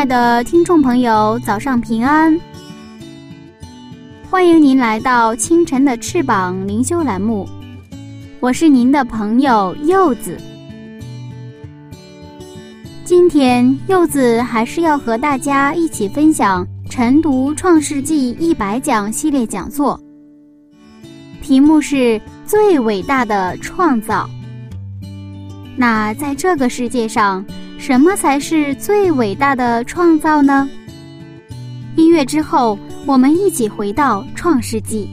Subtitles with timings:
[0.00, 2.34] 亲爱的听众朋友，早上平安！
[4.30, 7.46] 欢迎您来到清晨的翅膀灵修栏目，
[8.40, 10.38] 我是您的朋友柚子。
[13.04, 20.00] 今天柚子还是要和大家一起分享晨读《创世纪》一百讲系列讲座，
[21.42, 24.26] 题目是最伟大的创造。
[25.76, 27.44] 那在这个世界上，
[27.80, 30.68] 什么才是最伟大的创造呢？
[31.96, 35.08] 音乐之后，我们一起回到《创世纪》。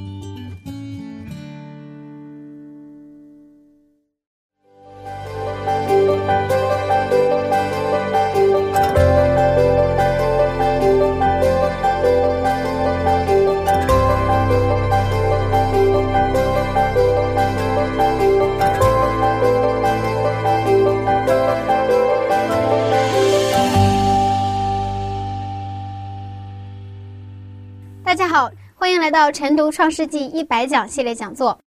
[28.38, 31.60] 好，欢迎来到晨读《创世纪》一百讲系列讲座。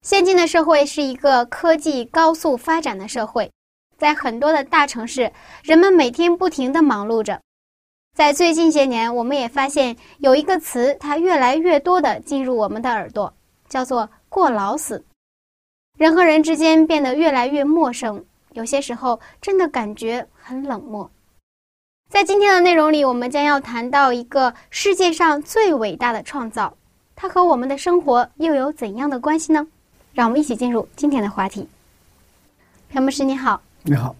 [0.00, 3.52] 现今的社会是一个科技高速发展的社会，
[3.98, 5.30] 在很多的大城市，
[5.62, 7.38] 人们每天不停的忙碌着。
[8.16, 13.30] 在最近些年，我们也发现有一个词，它越来越多的进入我们的耳朵，
[13.68, 15.04] 叫做“过劳死”。
[15.98, 21.10] 人和人之间变得越来越陌生，有些时候真的感觉很冷漠。
[22.08, 26.74] 在今天的内容里，我们将要谈到一个世界上最伟大的创造，
[27.14, 29.66] 它和我们的生活又有怎样的关系呢？
[30.14, 31.68] 让我们一起进入今天的话题。
[32.90, 34.16] 朴牧师你好，你好。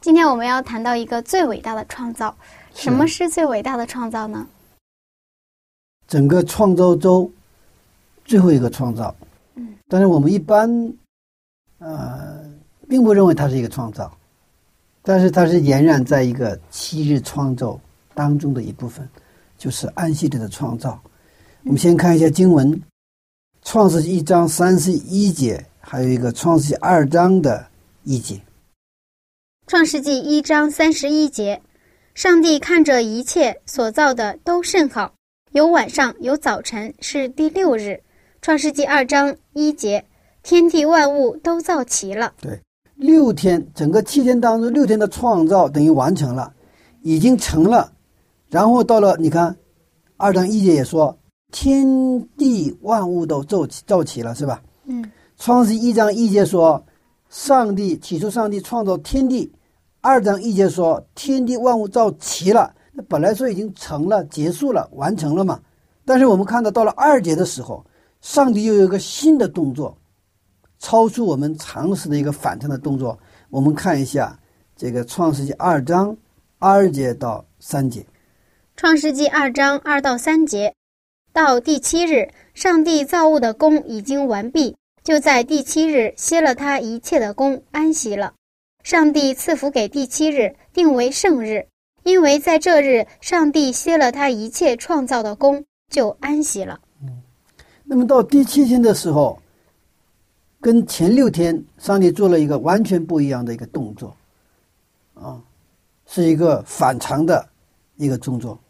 [0.00, 2.34] 今天我们要谈到一个最伟大的创造，
[2.74, 4.44] 什么是最伟大的创造呢？
[6.08, 7.30] 整个创造周
[8.24, 9.14] 最后一个创造，
[9.54, 10.92] 嗯，但是我们一般，
[11.78, 12.44] 呃，
[12.88, 14.10] 并不认为它是一个创造。
[15.02, 17.80] 但是它是延然在一个七日创造
[18.14, 19.08] 当中的一部分，
[19.56, 21.00] 就是安息日的创造。
[21.64, 22.72] 我们先看一下经文，
[23.62, 27.66] 《创世纪》一章三十一节，还有一个《创世纪》二章的
[28.04, 28.34] 一节。
[29.66, 31.62] 《创世纪》一章三十一节，
[32.14, 35.14] 上帝看着一切所造的都甚好，
[35.52, 37.90] 有晚上有早晨，是第六日。
[38.42, 40.04] 《创世纪》二章一节，
[40.42, 42.34] 天地万物都造齐了。
[42.40, 42.58] 对。
[43.00, 46.52] 六天，整个七天当中，六天的创造等于完成了，
[47.00, 47.90] 已经成了。
[48.50, 49.56] 然后到了，你看，
[50.18, 51.18] 二章一节也说，
[51.50, 51.88] 天
[52.36, 54.62] 地万物都造齐造齐了，是吧？
[54.84, 55.10] 嗯。
[55.38, 56.84] 创世一章一节说，
[57.30, 59.50] 上帝起初上帝创造天地，
[60.02, 62.74] 二章一节说，天地万物造齐了。
[62.92, 65.58] 那本来说已经成了，结束了，完成了嘛。
[66.04, 67.82] 但是我们看到到了二节的时候，
[68.20, 69.96] 上帝又有一个新的动作。
[70.80, 73.18] 超出我们常识的一个反常的动作，
[73.50, 74.40] 我们看一下
[74.74, 76.16] 这个《创世纪》二章
[76.58, 78.00] 二节到三节。
[78.76, 80.74] 《创世纪》二章二到三节，
[81.34, 84.74] 到第七日，上帝造物的功已经完毕，
[85.04, 88.32] 就在第七日歇了他一切的功，安息了。
[88.82, 91.66] 上帝赐福给第七日，定为圣日，
[92.04, 96.80] 因为在这日，上帝歇了他一切创造的功，就安息了。
[97.02, 97.20] 嗯，
[97.84, 99.39] 那么到第七天的时候。
[100.60, 104.14] 跟前六天，上帝做了一个完全不一样的一个动作，
[105.14, 105.40] 啊，
[106.04, 107.48] 是一个反常的
[107.96, 108.60] 一个动作。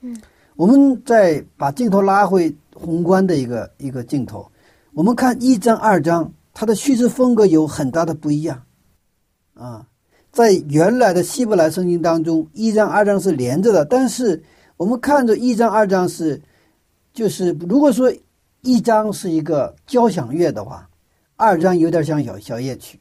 [0.00, 0.20] 嗯，
[0.56, 4.50] 我们再把镜头拉回宏观的一个一个镜头，
[4.92, 8.64] 我们看一章二章，它的叙事风格有很大的不一样。
[9.54, 9.86] 啊，
[10.32, 14.42] 在原来的希伯来圣经当中，一章二章是连着的，但是
[14.76, 16.42] 我们看着一章二章是，
[17.12, 18.12] 就是如果说
[18.62, 20.90] 一章是一个交响乐的话。
[21.36, 22.98] 二章有点像小小夜曲，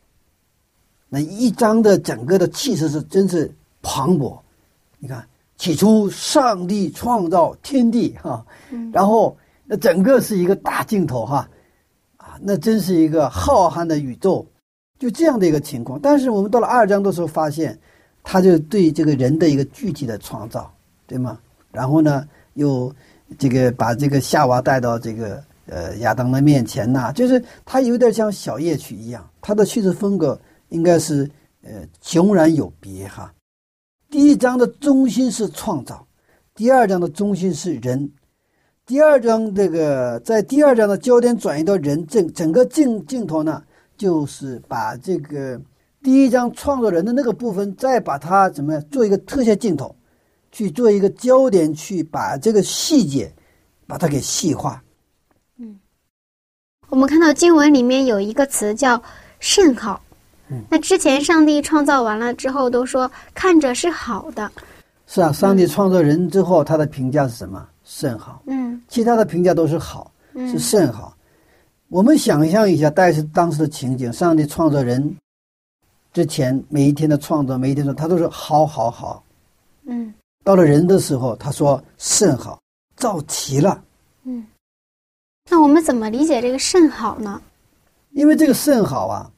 [1.07, 3.49] 那一章的整个的气势是真是
[3.81, 4.37] 磅礴。
[4.99, 5.25] 你看，
[5.57, 8.45] 起初上帝创造天地哈，
[8.91, 11.49] 然后那整个是一个大镜头哈，
[12.17, 14.45] 啊，那真是一个浩瀚的宇宙，
[14.99, 15.99] 就这样的一个情况。
[16.01, 17.77] 但是我们到了二章的时候，发现
[18.23, 20.69] 他就对这个人的一个具体的创造，
[21.07, 21.39] 对吗？
[21.71, 22.93] 然后呢，又
[23.37, 30.39] 这个把这个夏娃带到这个呃亚当的面前呐，就是它有点像小夜曲一样，它的叙事风格
[30.69, 31.29] 应该是
[31.63, 33.33] 呃迥然有别哈。
[34.09, 36.05] 第一章的中心是创造，
[36.53, 38.11] 第二章的中心是人。
[38.85, 43.63] 第二章这个在第二章的焦点转移到人，整整个镜镜头呢，
[43.97, 45.59] 就是把这个
[46.03, 49.95] 第一章创造人的那个部分，再把它怎么样做一个特写镜头，
[50.51, 53.33] 去做一个焦点，去把这个细节
[53.87, 54.83] 把它给细化。
[56.85, 59.01] 嗯，我们看到经文里面有一个词叫
[59.39, 60.01] “甚好”。
[60.49, 64.51] 嗯，那之前上帝创造完了之后都说看着是好的。
[65.07, 67.67] 是啊，上帝创造人之后，他的评价是什么？
[67.83, 68.41] 甚好。
[68.47, 71.15] 嗯，其他的评价都是好，嗯是甚好。
[71.89, 75.15] 我们想象一下，但是当时的情景，上帝创造人
[76.13, 79.23] 之前，每一天的创造，每一天的他都是好好好。
[79.85, 82.59] 嗯到了人的时候，他说甚好，
[82.95, 83.81] 造齐了。
[85.49, 87.41] 那我们怎么理解这个“甚好”呢？
[88.11, 89.31] 因为这个甚好啊，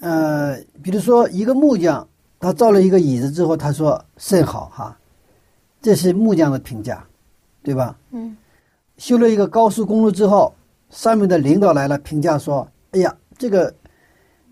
[0.00, 2.08] 呃，比如说一个木匠，
[2.40, 4.96] 他造了一个椅子之后，他说甚好哈，
[5.82, 7.04] 这是木匠的评价，
[7.62, 7.96] 对吧？
[8.10, 8.36] 嗯
[8.96, 10.54] 修了一个高速公路之后，
[10.88, 13.74] 上面的领导来了，评价说：“哎呀，这个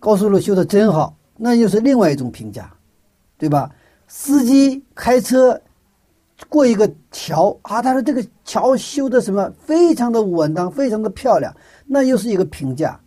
[0.00, 2.73] 高速路修的真好。”那又是另外一种评价，
[3.39, 3.71] 对吧？
[4.06, 5.61] 司机开车
[6.49, 11.55] 过一个桥啊，他说这个桥修的什么非常的稳当，非常的漂亮，
[11.87, 13.00] 那又是一个评价。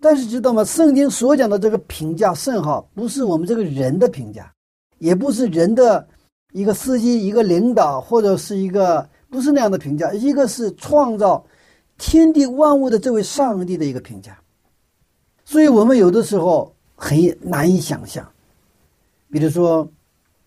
[0.00, 0.64] 但是知道吗？
[0.64, 4.52] 圣经所讲的这个评价甚好，不是我们这个人的评价，
[4.98, 6.06] 也不是人的
[6.52, 9.08] 一个司机、一个领导或者是一个。
[9.28, 11.44] 不是那样的评价，一个是创造
[11.98, 14.38] 天地万物的这位上帝的一个评价，
[15.44, 18.26] 所以我们有的时候很难以想象，
[19.28, 19.86] 比如说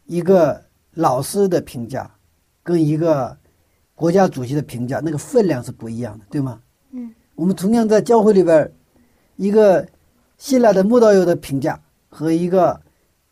[0.05, 0.63] 一个
[0.99, 2.11] 老师的评价
[2.61, 3.37] 跟一个
[3.95, 6.59] 国家主席的评价，那个分量是不一样的，对吗？
[6.91, 8.69] 嗯，我们同样在教会里边，
[9.37, 9.87] 一个
[10.37, 12.77] 新来的慕道友的评价和一个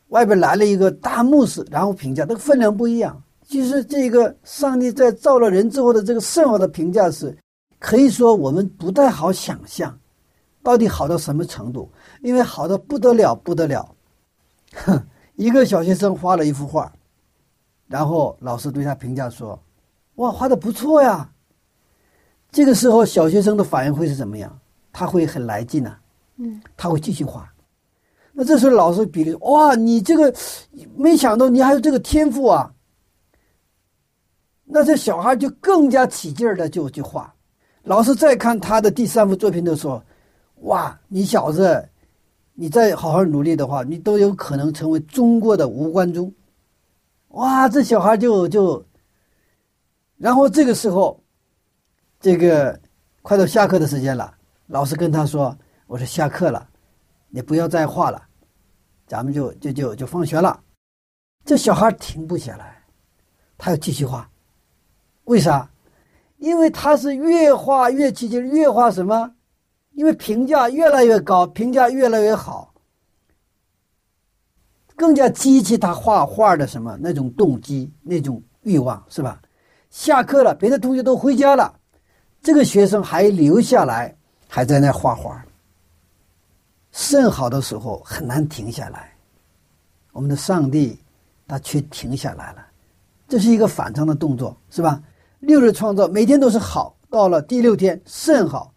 [0.08, 3.22] 外边来了一个大牧师，然后评价，那个分量不一样。
[3.46, 7.38] 其实，这个上帝在造了人之后的这个甚好的评价是，
[7.80, 10.00] 可以说我们不太好想象，
[10.64, 11.92] 到底好到什么程度？
[12.22, 13.94] 因为好的不得了，不得了。
[14.74, 15.02] 哼，
[15.36, 16.92] 一个小学生画了一幅画，
[17.88, 19.58] 然后老师对他评价说
[20.16, 21.30] ：“哇，画的不错呀。”
[22.52, 24.60] 这个时候，小学生的反应会是怎么样？
[24.94, 25.98] 他会很来劲呐、
[26.38, 27.52] 嗯他会继续画。
[28.34, 30.34] 那这时候老师比例，哇，你这个
[30.96, 32.72] 没想到你还有这个天赋啊！
[34.64, 37.34] 那这小孩就更加起劲儿的就去画。
[37.84, 40.02] 老师再看他的第三幅作品的时候，
[40.62, 41.88] 哇，你小子，
[42.54, 46.32] 你再好好努力的话，你都有可能成为中国的吴冠中。
[47.38, 48.84] 哇，这小孩就就，
[50.18, 51.24] 然后这个时候，
[52.20, 52.80] 这个
[53.22, 54.34] 快到下课的时间了，
[54.66, 55.56] 老师跟他说
[55.86, 56.68] ：“我说下课了，
[57.30, 58.20] 你不要再画了，
[59.06, 60.60] 咱们就就就就放学了。”
[61.46, 62.84] 这小孩停不下来，
[63.56, 64.28] 他要继续画。
[65.26, 65.70] 为啥？
[66.38, 69.36] 因为他是越画越起劲，越画什么？
[69.92, 72.67] 因为评价越来越高，评价越来越好，
[74.98, 79.40] 更加激起他画画的什么那种动机、那种欲望，是吧？
[79.92, 81.80] 下课了，别的同学都回家了，
[82.42, 84.18] 这个学生还留下来，
[84.50, 85.46] 还在那画画。
[86.92, 89.16] 甚好的时候很难停下来，
[90.14, 91.00] 我们的上帝
[91.48, 92.66] 他却停下来了，
[93.28, 95.02] 这是一个反常的动作，是吧？
[95.40, 98.74] 六日创造，每天都是好，到了第六天甚好，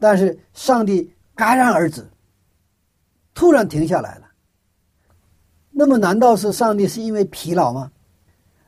[0.00, 2.04] 但是上帝戛然而止，
[3.34, 4.29] 突然停下来了。
[5.72, 7.90] 那么，难道是上帝是因为疲劳吗？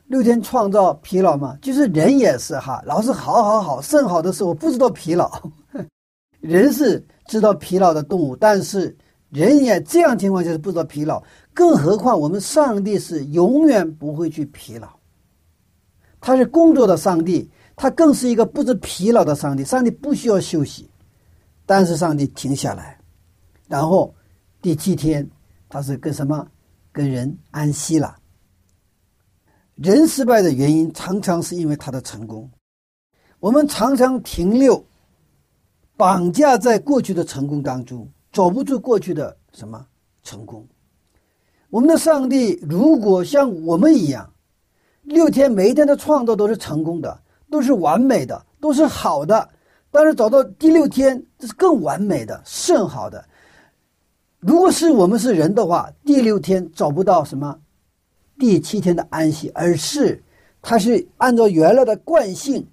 [0.07, 1.57] 六天创造疲劳吗？
[1.61, 5.31] 就是人也是哈，老是好好好甚好的时候不知道疲劳，
[6.39, 8.95] 人是知道疲劳的动物，但是
[9.29, 14.87] 人也这样情况下是不知道疲劳，更何况我们上帝是永远不会去疲劳。
[16.19, 19.63] 他是工作的上帝，他更是一个不知疲劳的上帝。
[19.63, 20.89] 上帝不需要休息，
[21.65, 22.97] 但是上帝停下来，
[23.67, 24.13] 然后
[24.61, 25.27] 第七天
[25.69, 26.47] 他是跟什么？
[26.93, 28.15] 跟人安息了。
[29.75, 32.49] 人失败的原因常常是因为他的成功。
[33.39, 34.85] 我们常常停留、
[35.97, 39.85] 绑架在过去的成功当中，走不出过去的什么
[40.21, 40.65] 成功。
[41.69, 44.31] 我们的上帝如果像我们一样，
[45.01, 49.49] 六天每一天的创造都是成功的，都是完美的，都是好的。
[49.89, 53.27] 但是走到第六天，这是更完美的、甚好的。
[54.45, 57.57] 如果是我们是人的话，第六天找不到什么
[58.37, 60.21] 第七天的安息，而是
[60.61, 62.65] 他是按照原来的惯性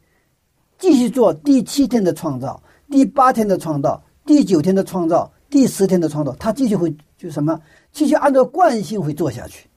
[0.79, 2.61] 继续做第七天的创造，
[2.91, 7.61] 第八天的创造，第九天的创造，第十天的创造，他继续会就什么？
[7.93, 9.69] 继续按照惯性会做下去。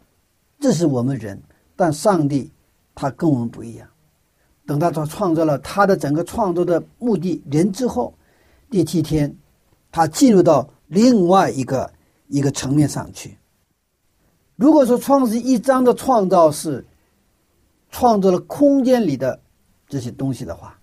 [0.59, 1.39] 这是我们人，
[1.75, 2.51] 但上帝
[2.95, 3.87] 他跟我们不一样。
[4.65, 8.13] 等他创创造了他的整个创作的目的人之后，
[8.71, 9.35] 第七天，
[9.91, 11.91] 他进入到另外一个
[12.27, 13.37] 一个层面上去。
[14.55, 16.85] 如果说创世一章的创造是
[17.89, 19.41] 创造了空间里的
[19.87, 20.79] 这些东西的话，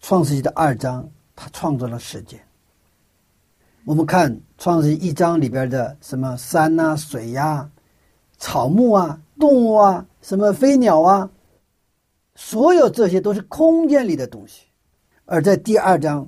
[0.00, 2.38] 创世纪的二章他创造了时间。
[3.84, 7.70] 我们看创世一章里边的什么山呐、水呀、
[8.36, 11.30] 草木啊、动物啊、什么飞鸟啊，
[12.34, 14.66] 所有这些都是空间里的东西。
[15.24, 16.26] 而在第二章，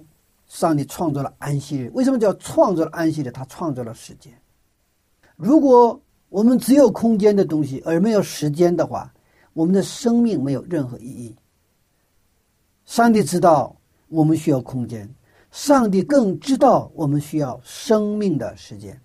[0.50, 1.88] 上帝创造了安息日。
[1.95, 3.30] 为什么叫创造了安息日？
[3.30, 4.33] 他创造了时间。
[5.37, 9.14] 如果我们只有空间的东西而没有时间的话，
[9.52, 11.37] 我们的生命没有任何意义。
[12.85, 13.75] 上帝知道
[14.09, 15.09] 我们需要空间，
[15.52, 19.00] 上帝更知道我们需要生命的时间，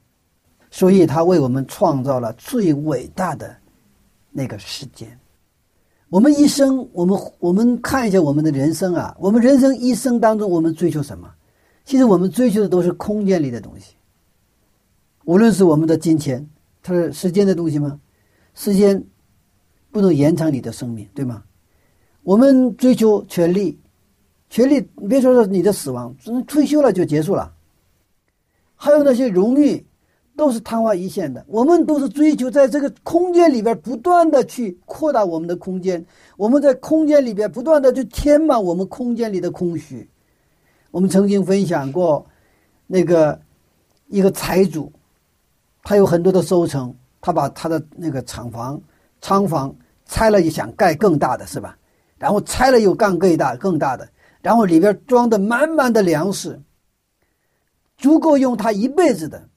[0.72, 3.56] 所以他为我们创造了最伟大的
[4.32, 5.16] 那个时间。
[6.10, 11.32] 我们一生，我们我们看一下我们的人生啊，我们人生一生当中，我们追求什么？
[11.86, 13.94] 其实我们追求的都是空间里的东西，
[15.24, 16.48] 无论是我们的金钱。
[16.88, 18.00] 它是时间的东西吗？
[18.54, 19.04] 时间
[19.89, 21.44] 不能延长你的生命，对吗？
[22.22, 23.80] 我们追求权利，
[24.51, 26.15] 权利别说是你的死亡，
[26.46, 27.51] 退休了就结束了。
[28.75, 29.84] 还有那些荣誉，
[30.36, 31.44] 都是昙花一现的。
[31.48, 36.06] 我们都是追求在这个空间里边不断的去扩大我们的空间，
[36.38, 40.08] 我们在空间里边不断的去填满我们空间里的空虚。
[40.96, 42.25] 我们曾经分享过
[42.88, 43.38] 那个
[44.08, 44.90] 一个财主。
[45.84, 48.82] 他有很多的收成，他把他的那个厂房、
[49.20, 49.75] 仓房
[50.06, 51.78] 拆了，也想盖更大的，是吧？
[52.18, 54.10] 然后拆了又干更大、更大的，
[54.42, 56.62] 然后里边装的满满的粮食，
[57.98, 59.50] 足够用他一辈子的。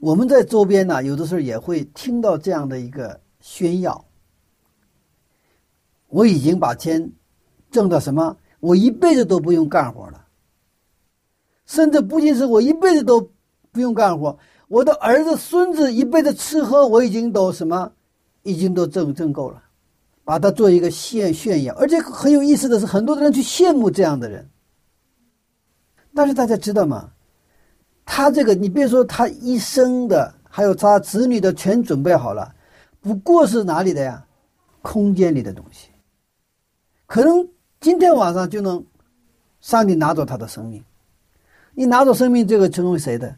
[0.00, 4.04] 我们在周边呢，有的时候也会听到这样的一个炫耀：
[6.08, 7.10] 我已经把钱
[7.70, 8.36] 挣到什么？
[8.60, 10.26] 我一辈子都不用干活了，
[11.66, 13.30] 甚至不仅是我一辈子都
[13.70, 14.38] 不用干活。
[14.68, 17.92] 我的儿子、孙子一辈子吃喝，我已经都什么，
[18.42, 19.62] 已经都挣挣够了，
[20.24, 21.74] 把它做一个炫炫耀。
[21.76, 24.48] 而且很有意思的是，很多的人去羡慕这样的人。
[26.14, 27.10] 但是大家知道吗？
[28.04, 32.54] 他这个，你别说他一生的，还有他子女的，全准备好了，
[33.00, 34.26] 不过是哪里的呀？
[34.82, 35.88] 空间里的东西。
[37.06, 37.48] 可能
[37.80, 38.84] 今天晚上就能，
[39.60, 40.82] 上帝拿走他的生命。
[41.74, 43.36] 你拿走生命，这个成为谁的？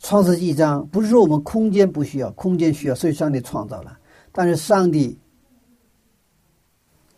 [0.00, 3.98] 创世纪一章不是说我们空间不需要，空间需要，所以上帝创造了。
[4.32, 5.18] 但是上帝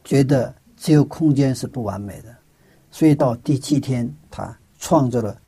[0.04, 2.36] 觉得只有空间是不完美的，
[2.90, 5.40] 所以到第七天，他创造了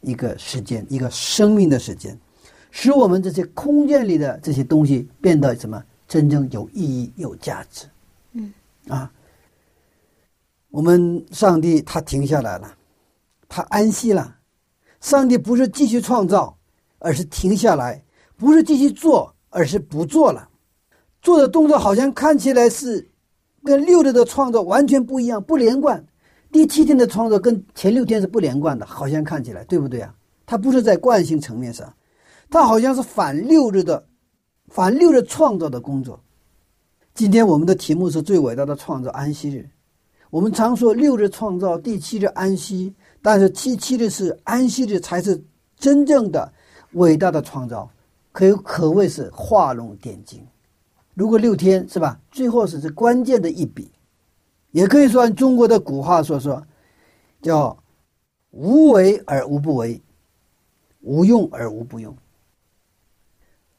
[0.00, 2.18] 一个时间，一个生命的时间，
[2.70, 7.86] 使我们这些空间里的这些东西变得什么真正有意义、有价值。
[8.32, 8.52] 嗯，
[8.88, 9.12] 啊，
[10.76, 12.76] 我们上帝他停下来了，
[13.48, 14.36] 他安息了。
[15.00, 16.54] 上帝不是继续创造，
[16.98, 18.04] 而是停下来；
[18.36, 20.50] 不是继续做，而是不做了。
[21.22, 23.10] 做的动作好像看起来是
[23.64, 26.06] 跟六日的创造完全不一样，不连贯。
[26.52, 30.14] 第七天的创造跟前六天是不连贯的，好像看起来对不对啊？
[30.44, 31.90] 它不是在惯性层面上，
[32.50, 34.06] 它好像是反六日的，
[34.68, 36.22] 反六日创造的工作。
[37.14, 39.66] 今天我们的题目是最伟大的创造——安息日。
[40.30, 42.94] 我们常说六日创造，第七日安息。
[43.22, 45.42] 但是七七日是安息日，才是
[45.76, 46.52] 真正的
[46.92, 47.90] 伟大的创造，
[48.30, 50.46] 可以可谓是画龙点睛。
[51.14, 52.20] 如果六天是吧？
[52.30, 53.90] 最后是这关键的一笔，
[54.70, 56.64] 也可以说按中国的古话说说，
[57.42, 57.76] 叫
[58.50, 60.00] 无为而无不为，
[61.00, 62.16] 无用而无不用。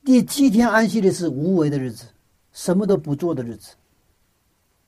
[0.03, 2.05] 第七天安息日是无为的日子，
[2.51, 3.75] 什么都不做的日子。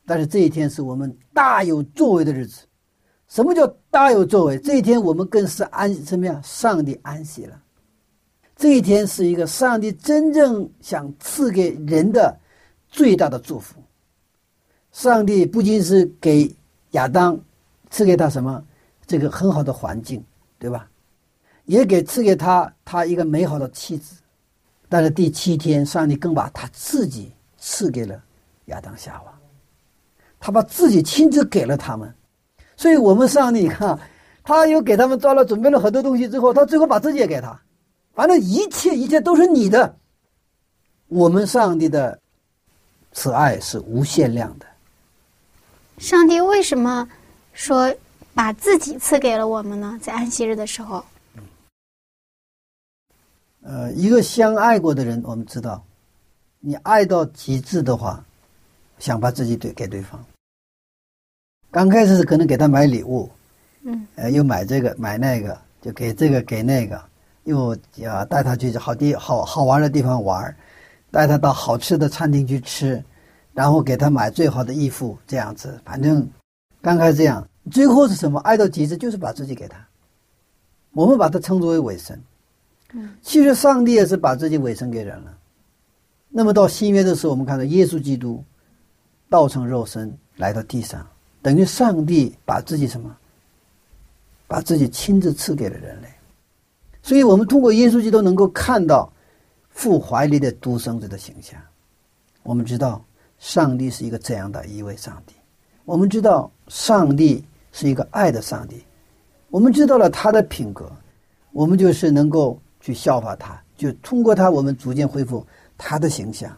[0.09, 2.65] 但是这一天是我们大有作为的日子。
[3.27, 4.57] 什么叫大有作为？
[4.57, 6.41] 这一天我们更是安什么呀？
[6.43, 7.61] 上帝安息了。
[8.55, 12.35] 这一天是一个上帝真正想赐给人的
[12.87, 13.75] 最大的祝福。
[14.91, 16.51] 上帝不仅是给
[16.93, 17.39] 亚当
[17.91, 18.65] 赐给他什么
[19.05, 20.23] 这个很好的环境，
[20.57, 20.89] 对吧？
[21.65, 24.15] 也给赐给他他一个美好的妻子。
[24.89, 28.19] 但是第七天，上帝更把他自己赐给了
[28.65, 29.38] 亚当夏娃，
[30.39, 32.13] 他把自己亲自给了他们。
[32.77, 33.99] 所以我们上帝看，
[34.43, 37.59] 他又给他们抓了准备了很多东西之后，他最后把自己也给他，
[38.13, 39.95] 反正一切一切都是你的。
[41.07, 42.19] 我们上帝的
[43.11, 44.65] 慈爱是无限量的。
[45.97, 47.09] 上帝为什么
[47.51, 47.93] 说
[48.33, 49.99] 把自己赐给了我们呢？
[50.01, 51.03] 在安息日的时候，
[53.61, 55.83] 呃，一个相爱过的人，我们知道，
[56.59, 58.23] 你爱到极致的话，
[58.99, 60.23] 想把自己对给对方。
[61.71, 63.29] 刚开始是可能给他买礼物，
[63.83, 67.01] 嗯，呃，又买这个买那个，就给这个给那个，
[67.43, 70.55] 又啊带他去好地好好玩的地方玩，
[71.11, 73.03] 带他到好吃的餐厅去吃，
[73.53, 76.27] 然后给他买最好的衣服，这样子，反正
[76.81, 78.39] 刚开始这样，最后是什么？
[78.39, 79.77] 爱到极致就是把自己给他，
[80.93, 82.19] 我们把它称作为委身。
[82.93, 85.37] 嗯，其实上帝也是把自己委身给人了。
[86.29, 88.43] 那么到新约的时候，我们看到耶稣基督
[89.29, 91.05] 道成肉身来到地上，
[91.49, 93.17] 等于上帝把自己什么？
[94.45, 96.07] 把自己亲自赐给了人类。
[97.01, 99.11] 所以我们通过耶稣基督能够看到
[99.71, 101.59] 父怀里的独生子的形象。
[102.43, 103.03] 我们知道
[103.39, 105.33] 上帝是一个这样的一位上帝，
[105.85, 108.83] 我们知道上帝是一个爱的上帝，
[109.49, 110.87] 我们知道了他的品格，
[111.51, 112.59] 我们就是能够。
[112.81, 115.45] 去效法他，就通过他，我们逐渐恢复
[115.77, 116.57] 他的形象。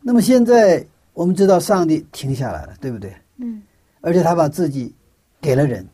[0.00, 0.82] 那么现在
[1.12, 3.14] 我们知道，上帝停下来了，对不对？
[3.36, 3.62] 嗯。
[4.06, 4.94] 而且他把自己
[5.40, 5.84] 给了人。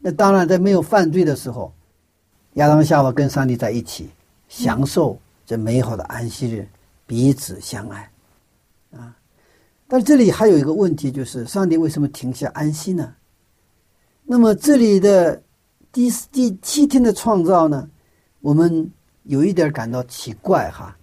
[0.00, 1.72] 那当然，在没有犯罪的时候，
[2.54, 4.10] 亚当夏娃跟上帝在一起，
[4.48, 6.66] 享受这美好的安息日，
[7.06, 8.10] 彼此相爱。
[8.96, 9.16] 啊！
[9.86, 13.14] 但这里还有一个问题，就是上帝为什么停下安息呢？
[14.24, 15.40] 那么这里的
[15.92, 17.88] 第第七天的创造呢？
[18.40, 18.90] 我们
[19.22, 20.96] 有一点感到奇怪哈，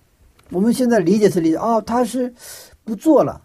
[0.50, 2.34] 我们现在理解是理解哦，他是
[2.84, 3.42] 不做了，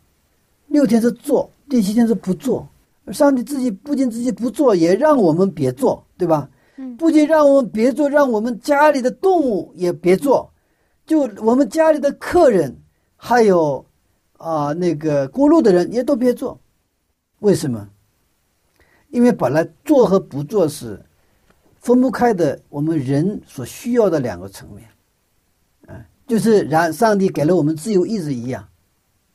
[0.66, 2.68] 六天是做，第七天是不做。
[3.12, 6.48] 上帝自己不仅自己不做，也让我们别做，对吧？
[6.96, 10.52] 不仅让我们别做，让我们家里的动物也别做，
[11.06, 12.80] 就我们家里的客人，
[13.16, 13.84] 还有
[14.36, 16.60] 啊那个过路的人也都别做。
[17.40, 17.88] 为什么？
[19.10, 21.04] 因为本来做和不做是。
[21.80, 24.88] 分不开的，我们人所需要的两个层面，
[25.86, 28.68] 啊，就是让上帝给了我们自由意志一样，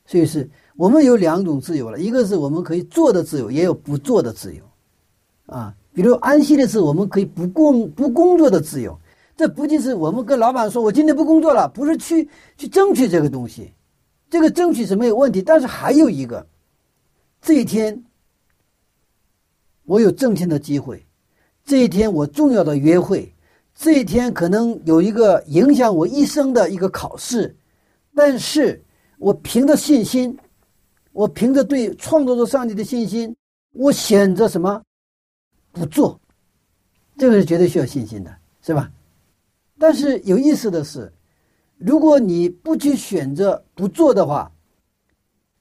[0.04, 4.62] 所以是我们有两种自由了，一个是我们可以做的自由，也有不做的自由，
[5.46, 8.98] 啊，比如安息的是我们可以不工不工作的自由，
[9.36, 13.72] 这不仅是我们跟老板说我今天不工作了，不是去去争取这个东西，
[14.28, 16.46] 这个争取是没有问题，但是还有一个，
[17.40, 18.04] 这一天
[19.84, 21.06] 我有挣钱的机会。
[21.66, 23.32] 这一天我重要的约会，
[23.74, 27.56] 这一天可能有一个影响我一生的一个考试，
[28.14, 28.84] 但是
[29.18, 30.36] 我凭着信心，
[31.14, 33.34] 我凭着对创造者上帝的信心，
[33.70, 34.82] 我选择什么
[35.70, 36.20] 不做，
[37.16, 38.90] 这个是绝对需要信心的，是吧？
[39.78, 41.12] 但是有意思的是，
[41.78, 44.50] 如果你不去选择不做的话，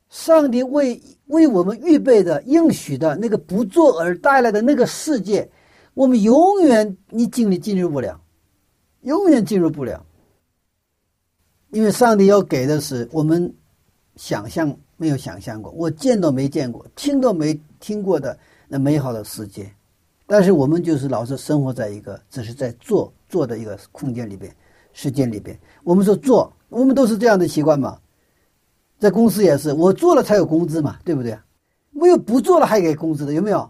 [0.10, 5.48] 上帝为为我们预备的应许的那个不做而带来的那个世界。
[5.94, 8.20] 我们永远你经历进入不了，
[9.02, 10.04] 永远进入不了，
[11.70, 13.54] 因为上帝要给的是我们
[14.16, 18.40] 想象没有想象过，我见都没见过，听都没听过的
[18.70, 19.70] 那美好的世界。
[20.26, 24.50] 但是我们就是老是生活在一个只是在做做的一个空间里边、
[24.94, 25.60] 时间里边。
[25.84, 28.00] 我们说做，我们都是这样的习惯嘛，
[28.98, 31.38] 在公司也是，我做了才有工资嘛，对不对？
[31.92, 33.70] 没有不做了还给工资的，有没有？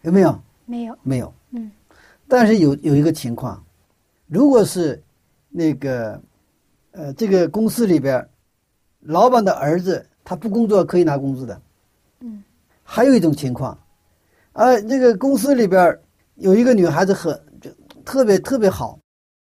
[0.00, 0.42] 有没有？
[0.66, 1.70] 没有，没有，嗯，
[2.26, 3.64] 但是有有一个情况，
[4.26, 5.00] 如果是
[5.50, 6.20] 那个，
[6.90, 8.28] 呃，这个公司里边，
[9.02, 11.60] 老板的儿子他不工作可以拿工资的，
[12.20, 12.42] 嗯，
[12.82, 13.76] 还有一种情况，
[14.52, 15.98] 啊，这个公司里边
[16.36, 17.70] 有一个女孩子很就
[18.04, 18.98] 特别特别好，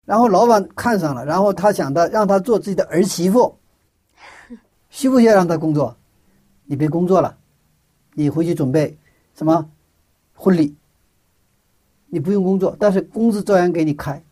[0.04, 3.58] 然后老板看上了，然后他想的让她做自己的儿媳妇，
[4.90, 5.96] 需不需要让她工作？
[6.64, 7.36] 你别工作了，
[8.14, 8.96] 你回去准备
[9.34, 9.70] 什么
[10.34, 10.76] 婚礼？
[12.06, 14.22] 你不用工作，但是工资照样给你开。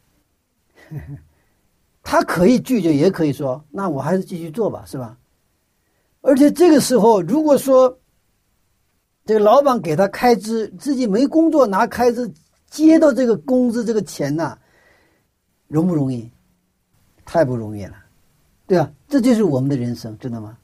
[2.02, 5.18] 他可以拒绝，也可以说：“那我还是继续做吧，是吧？”
[6.26, 7.96] 而且这个时候，如果说
[9.24, 12.28] 这个老板给他开支，自己没工作拿开支
[12.68, 14.58] 接到这个工资这个钱呐，
[15.68, 16.28] 容不容易？
[17.24, 17.94] 太不容易了，
[18.66, 18.92] 对吧？
[19.08, 20.58] 这就是我们的人生，知道吗？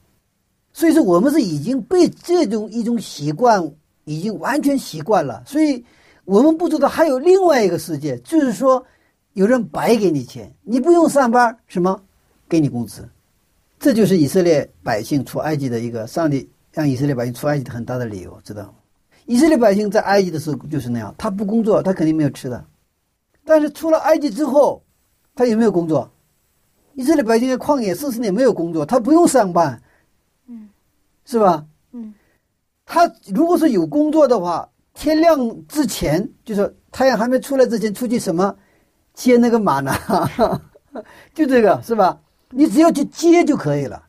[0.73, 3.71] 所以说，我们是已经被这种一种习惯
[4.03, 5.83] 已经完全习惯了，所以。
[6.25, 8.81] 我们不知道还有另外一个世界，就是说，
[9.33, 12.01] 有人白给你钱，你不用上班，什么，
[12.47, 13.05] 给你工资，
[13.83, 18.75] 这就是以色列百姓出埃及的一个上帝让以色列百姓出埃及的很大的理由，知道吗？
[19.25, 22.65] 以色列百姓在埃及的时候就是那样，他不工作，他肯定没有吃的，
[23.43, 24.81] 但是出了埃及之后，
[25.35, 26.09] 他有没有工作？
[26.93, 29.83] 以色列百姓在旷野四十年没有工作，他不用上班，
[30.47, 30.69] 嗯，
[31.25, 31.65] 是吧？
[31.91, 32.13] 嗯，
[32.85, 34.69] 他如果是有工作的话。
[34.95, 38.55] 天亮之前，就是太阳还没出来之前，出去什么
[39.15, 39.91] 接那个马呢？
[41.33, 42.21] 就这个是吧？
[42.53, 44.07] 你只要去接就可以了，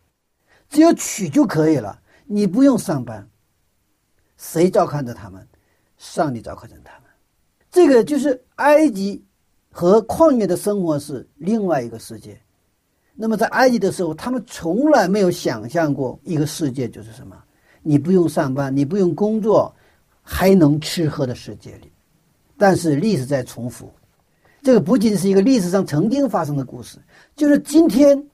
[0.69, 3.27] 只要取就可以了，你不用上班。
[4.37, 5.47] 谁照看着他们？
[5.97, 7.11] 上帝照看着他们。
[7.71, 9.25] 这个就是埃及
[9.71, 12.39] 和旷野的生活是另外一个世界。
[13.15, 17.37] 那么在埃及的时候，他们从来没有想象过一个世界就是什么？
[17.83, 19.75] 你不用上班，你不用工作，
[20.23, 21.93] 还能吃喝的世界里。
[22.57, 23.93] 但是历史在重复，
[24.63, 26.99] 这个不仅是一个历史上曾经发生的故事，
[27.37, 28.25] 就是今天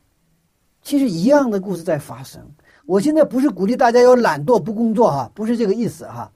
[0.90, 2.44] 其实一样的故事在发生。
[2.84, 6.28] 我现在不是鼓励大家要懒惰不工作哈，不是这个意思哈，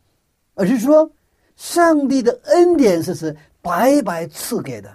[0.54, 1.10] 而是说，
[1.56, 4.88] 上帝的恩典是是白白赐给的。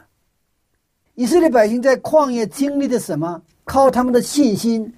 [1.15, 3.41] 以色列百姓在旷野经历的什么？
[3.65, 4.93] 靠他们的信心，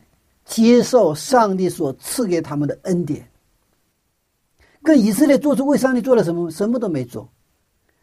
[0.46, 3.28] 接受上帝所赐给他们的恩典。
[4.84, 6.52] 跟以色列做出为上帝做了什么？
[6.52, 7.28] 什么都没做，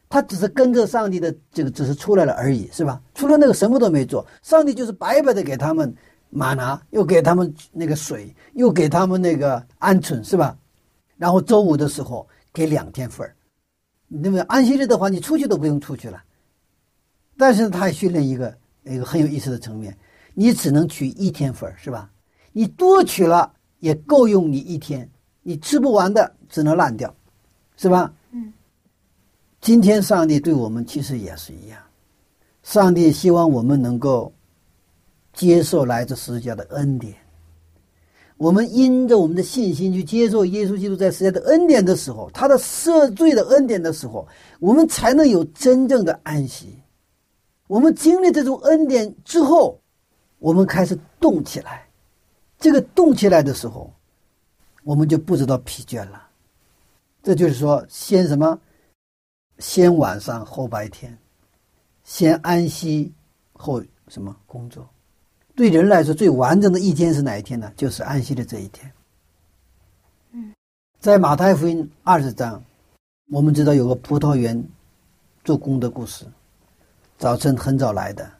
[0.09, 3.01] 他只是跟着上帝的这个，只是出来了而已，是吧？
[3.15, 5.95] 除了那个什么都没做，上帝就是白白的给他们。
[6.31, 10.57] 马拿又给他们那个水，又给他们那个鹌鹑，是吧？
[11.17, 13.35] 然后周五的时候给两天份儿。
[14.07, 16.23] 那么安息日的话，你出去都不用出去了。
[17.37, 19.97] 但是他也训练一个一个很有意思的层面，
[20.35, 22.11] 你只能取一天份儿，是吧？
[22.53, 25.09] 你多取了也够用你一天，
[25.43, 27.15] 你吃不完的只能烂掉，
[27.77, 28.13] 是吧？
[28.33, 28.53] 嗯。
[29.61, 31.81] 今天上帝对我们其实也是一样，
[32.63, 34.33] 上帝希望我们能够。
[35.39, 37.15] 接受来自十字架的恩典，
[38.39, 44.27] 我们因着我们的信心去接受耶稣基督在十字架的恩典的时候，他的赦罪的恩典的时候，
[44.59, 46.83] 我们才能有真正的安息。
[47.69, 49.81] 我们经历这种恩典之后，
[50.41, 51.87] 我们开始动起来。
[52.59, 53.95] 这个动起来的时候，
[54.83, 56.29] 我们就不知道疲倦了。
[57.23, 58.59] 这就是说，先什么？
[59.61, 61.17] 先晚上后白天，
[62.03, 63.15] 先安息
[63.53, 64.85] 后什么工作？
[65.59, 67.73] 对人来说，最完整的一天是哪一天呢？
[67.77, 68.89] 就是安息的这一天。
[70.31, 70.55] 嗯，
[71.01, 72.63] 在马太福音二十章，
[73.29, 74.65] 我们知道有个葡萄园
[75.43, 76.25] 做工的故事。
[77.19, 78.31] 早晨很早来的，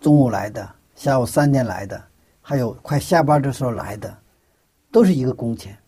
[0.00, 2.02] 中午来的，下午三点来的，
[2.42, 4.12] 还有快下班的时候来的，
[4.90, 5.78] 都是一个工钱。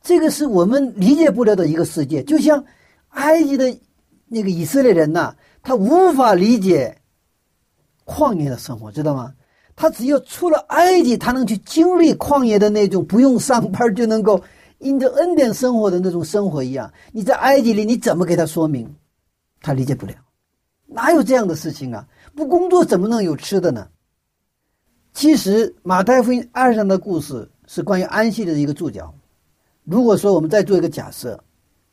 [0.00, 2.64] 这个是我们理解不了的一个世界，就像
[3.08, 3.76] 埃及的
[4.28, 6.96] 那个以色列人呐，他无法理解。
[8.04, 9.32] 旷野的生活，知道吗？
[9.76, 14.40] 他只有出了埃及，他能去经历旷野的那种不用上班就能够
[14.78, 16.92] 因着恩典生活的那种生活一样。
[17.12, 18.94] 你在埃及里，你怎么给他说明？
[19.60, 20.14] 他理解不了，
[20.86, 22.06] 哪有这样的事情啊？
[22.36, 23.88] 不工作怎么能有吃的呢？
[25.12, 29.14] 其实马太福音二上的故事是关于安息的一个注脚。
[29.84, 31.42] 如果说我们再做一个假设，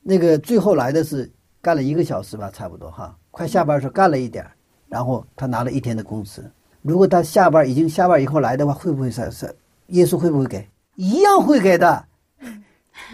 [0.01, 4.45] 那个最后来的是干了一个小时吧，差不多哈，快下班时候干了一点
[4.91, 6.43] 然后他拿了一天的工资。
[6.81, 9.55] 如果他下班已经下班以后来的话，会不会是是
[9.87, 10.67] 耶稣会不会给？
[10.95, 12.05] 一样会给的。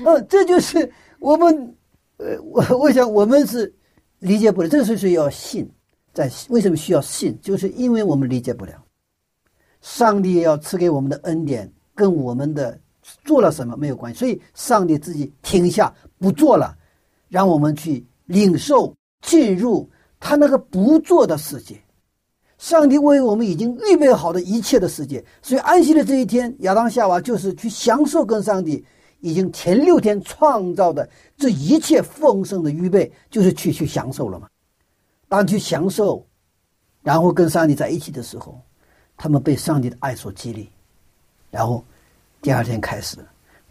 [0.03, 1.75] 嗯，这就是我们，
[2.17, 3.71] 呃，我 我想我们是
[4.17, 4.67] 理解不了。
[4.67, 5.69] 这就是要信，
[6.13, 7.37] 在为什么需要信？
[7.43, 8.73] 就是因为我们理解不了，
[9.81, 12.79] 上帝要赐给我们的恩典跟我们的
[13.23, 14.17] 做了什么没有关系。
[14.17, 16.75] 所以上帝自己停下不做了，
[17.29, 19.87] 让我们去领受进入。
[20.19, 21.79] 他那个不做的世界，
[22.57, 28.83] 上帝为我们已经预备好的一切的世界，所以安息的这一天，亚当夏娃就是去享受跟上帝
[29.19, 34.47] 已经前六天创造的这一切丰盛的预备，就是去去享受了嘛。
[35.29, 36.25] 当去享受，
[37.03, 38.59] 然后跟上帝在一起的时候，
[39.15, 40.69] 他们被上帝的爱所激励，
[41.51, 41.83] 然后
[42.41, 43.17] 第二天开始，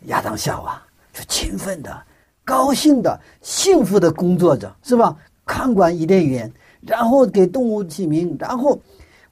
[0.03, 0.81] 亚当夏娃
[1.13, 2.07] 就勤奋的、
[2.45, 5.17] 高兴的、幸福的工作着，是吧？
[5.47, 8.79] 看管伊甸园，然后给动物起名，然后，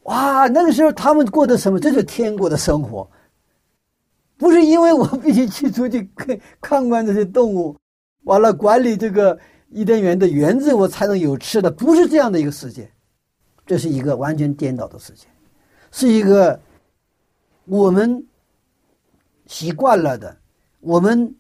[0.05, 1.79] 哇，那个时候他们过的什么？
[1.79, 3.11] 这就天国的生活。
[4.37, 7.77] 不是因为我必须去出去看看管这些动物，
[8.22, 9.38] 完了管理这个
[9.70, 11.70] 伊甸园的园子，我才能有吃的。
[11.70, 12.88] 不是这样的一个世界，
[13.66, 15.27] 这是一个完全颠倒的世界，
[15.90, 16.61] 是一个
[17.64, 18.24] 我们
[19.46, 20.37] 习惯了的，
[20.81, 21.35] 我们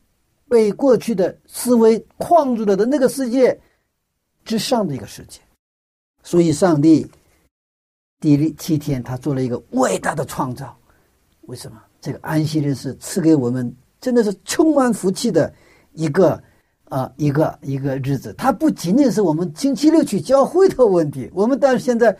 [0.48, 3.60] 被过去的思维框住了的那个世界。
[4.44, 5.40] 之上的一个世界，
[6.22, 7.10] 所以上帝
[8.20, 10.76] 第七天他做了一个伟大的创造。
[11.42, 11.80] 为什么？
[12.00, 15.52] 这个安息日是赐给我们真的是充满福气的
[15.92, 16.42] 一个
[16.84, 18.34] 啊一个一个日子。
[18.36, 21.30] 它不仅仅是我们星期六去教会的问题。
[21.32, 22.14] 我们但是现在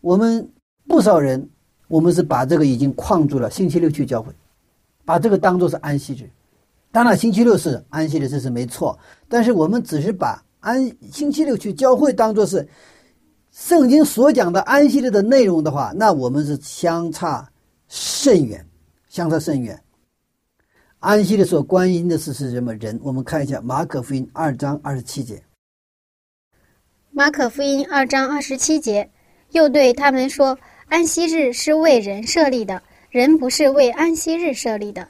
[0.00, 0.48] 我们
[0.88, 1.48] 不少人，
[1.86, 3.48] 我们是把这个已经框住了。
[3.48, 4.32] 星期六去教会，
[5.04, 6.28] 把这个当做是安息日，
[6.90, 8.98] 当然，星期六是安息日，这是没错。
[9.28, 12.68] 但是我们只是把安星期六去教会当做是
[13.50, 17.50] 圣经所讲的安息日的内容的话，那我们是相差
[17.88, 18.62] 甚远，
[19.08, 19.82] 相差甚远。
[20.98, 23.00] 安息日所关心的是是什么人？
[23.02, 25.42] 我们看一下马可福音二章二十七节。
[27.10, 29.10] 马可福音二章二十七节，
[29.52, 35.08] 又对他们说：“安息日是为人设立的，人不是为安息日设立的。”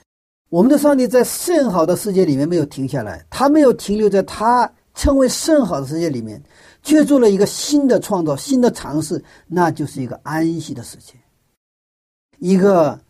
[0.50, 6.42] 我们的上帝在甚好的世界里面没有停下来，他没有停留在他称为甚好的世界里面，
[6.82, 11.14] 却做了一个新的创造、新的尝试，那就是一个安息的世界。
[12.38, 13.00] 一个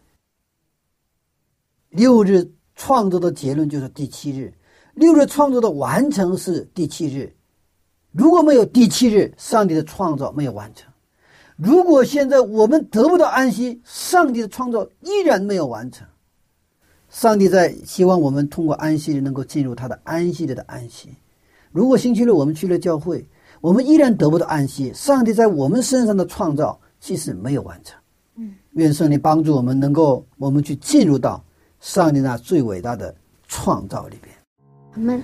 [1.89, 4.53] 六日创造的结论就是第七日，
[4.93, 7.35] 六日创造的完成是第七日。
[8.13, 10.87] 如果没有第七日，上帝的创造没有完成；
[11.57, 16.07] 如果现在我们得不到安息，上帝的创造依然没有完成。
[17.09, 21.15] 上帝在希望我们通过安息日能够进入他的安息日的安息。
[21.73, 23.27] 如果星期六我们去了教会，
[23.61, 24.93] 我们依然得不到安息。
[24.95, 27.99] 上帝在我们身上的创造其实没有完成。
[28.37, 31.43] 嗯，愿上帝帮助我们，能够我们去进入到
[31.81, 33.15] 上帝那最伟大的
[33.47, 34.35] 创造里边。
[34.95, 35.23] 我们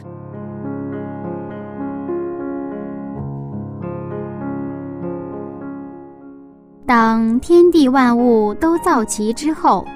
[6.87, 9.87] 当天地万物都造齐之后。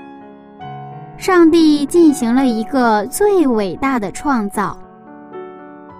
[1.18, 4.78] 上帝进行了一个最伟大的创造，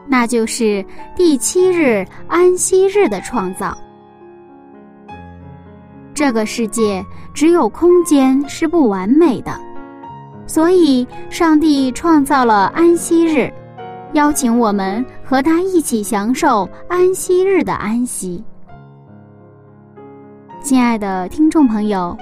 [0.08, 3.76] 那就是第七日安息日的创造。
[6.14, 9.52] 这个世界只有空间是不完美的，
[10.46, 13.52] 所以上帝创造了安息日，
[14.14, 18.42] 邀请我们和他一起享受安息日的安息。
[20.62, 22.16] 亲爱的听众朋友。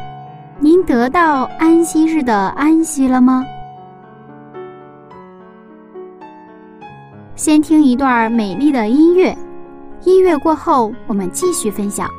[0.58, 3.44] 您得到安息日的安息了吗？
[7.36, 9.36] 先听一段美丽的音乐，
[10.04, 12.10] 音乐过后，我们继续分享。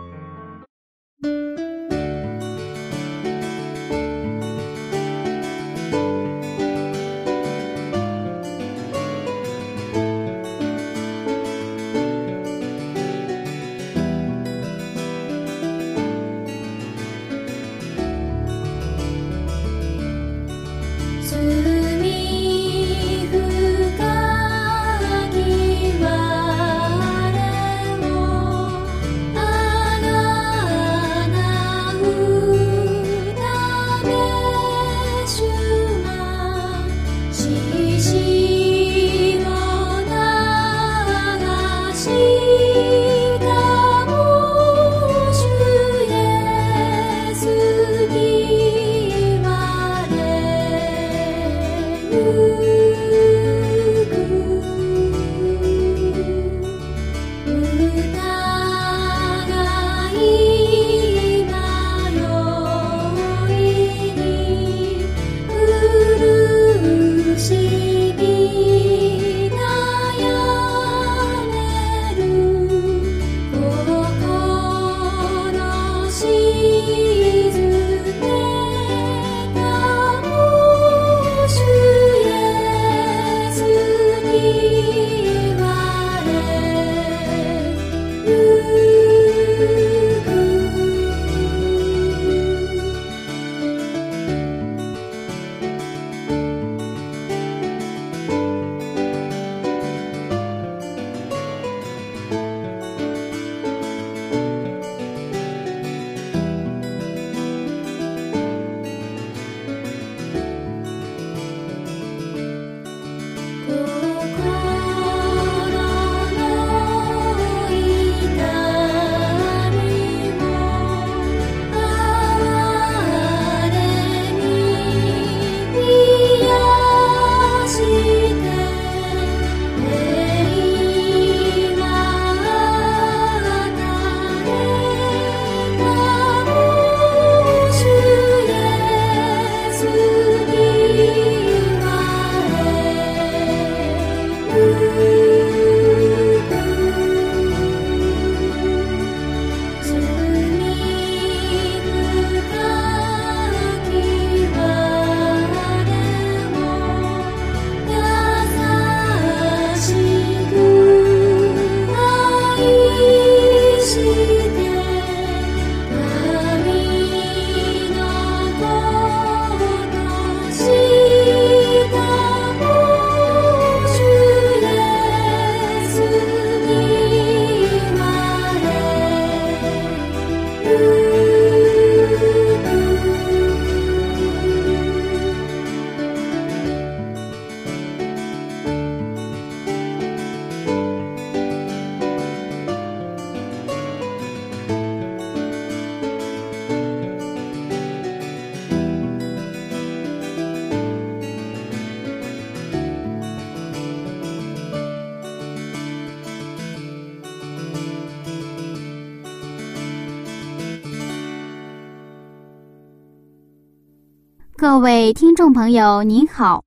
[214.69, 216.65] 各位听众朋友，您好，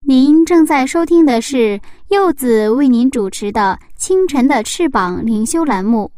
[0.00, 6.10] 您正在收听的是柚子为您主持的《清晨的翅膀》灵修栏目。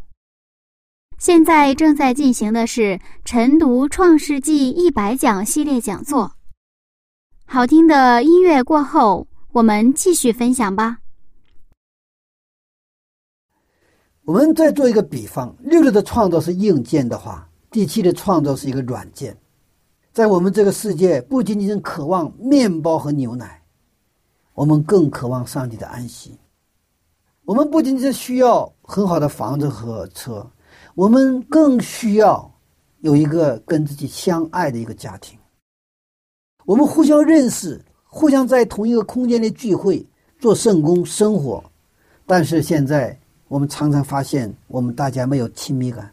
[1.18, 6.32] 现在正在进行的是晨读《创世纪》一百讲系列讲座。
[7.44, 10.96] 好听的音乐过后，我们继续分享吧。
[14.24, 19.36] 我们再做一个比方：六日的创造是硬件的话，第七的创造是一个软件。
[20.16, 23.60] 在我们这个世界，不仅仅是渴望面包和牛奶，
[24.54, 26.34] 我们更渴望上帝的安息。
[27.44, 30.50] 我们不仅仅需要很好的房子和车，
[30.94, 32.50] 我们更需要
[33.00, 35.38] 有一个跟自己相爱的一个家庭。
[36.64, 40.02] 我们互相认识，互相在同一个空间里聚会、
[40.38, 41.62] 做圣工、生活。
[42.24, 46.10] 但是现在，我们常常发现，我们大家没有亲密感。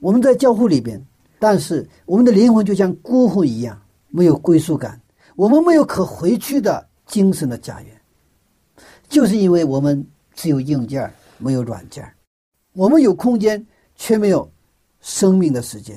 [0.00, 1.02] 我们在教会里边。
[1.42, 3.76] 但是我们的灵魂就像孤魂一样，
[4.10, 5.02] 没有归属感。
[5.34, 8.00] 我们没有可回去的精神的家园，
[9.08, 12.08] 就是因为我们只有硬件没有软件
[12.74, 14.48] 我们有空间，却没有
[15.00, 15.96] 生命的时间；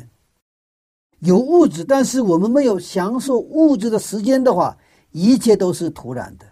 [1.19, 4.75] 有物质，但是我们没有享受物质的时间的话，
[5.11, 6.45] 一切都是徒然的。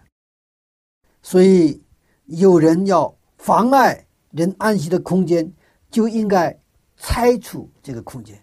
[1.20, 1.82] 所以，
[2.26, 5.52] 有人要妨碍人安息的空间，
[5.90, 6.56] 就应该
[6.96, 8.40] 拆除这个空间。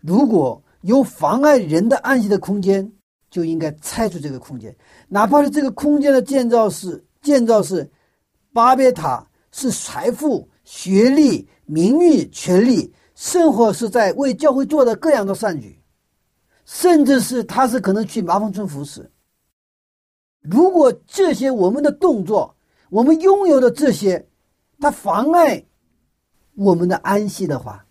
[0.00, 2.92] 如果有妨碍人的安息的空间，
[3.30, 4.74] 就应该拆除这个空间，
[5.08, 7.90] 哪怕是这个空间的建造是建造是
[8.52, 15.82] 巴别塔，是财富、学历、名誉、权利，甚或是在为教会做的各样的善举，
[16.64, 19.10] 甚至是他是可能去麻风村服侍。
[20.40, 22.56] 如果这些我们的动作，
[22.90, 24.28] 我们拥有的这些，
[24.78, 25.66] 它妨碍
[26.54, 27.84] 我们的安息的话。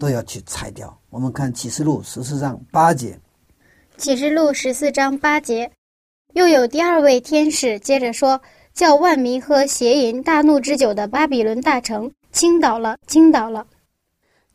[0.00, 0.99] 都要去拆掉。
[1.10, 3.18] 我们看启示录十四章八节，
[3.96, 5.72] 启示录十四章八节，
[6.34, 8.40] 又有第二位天使接着说
[8.72, 13.66] ：“叫万民喝邪淫大怒之酒的巴比伦大城倾倒了，倾倒了。”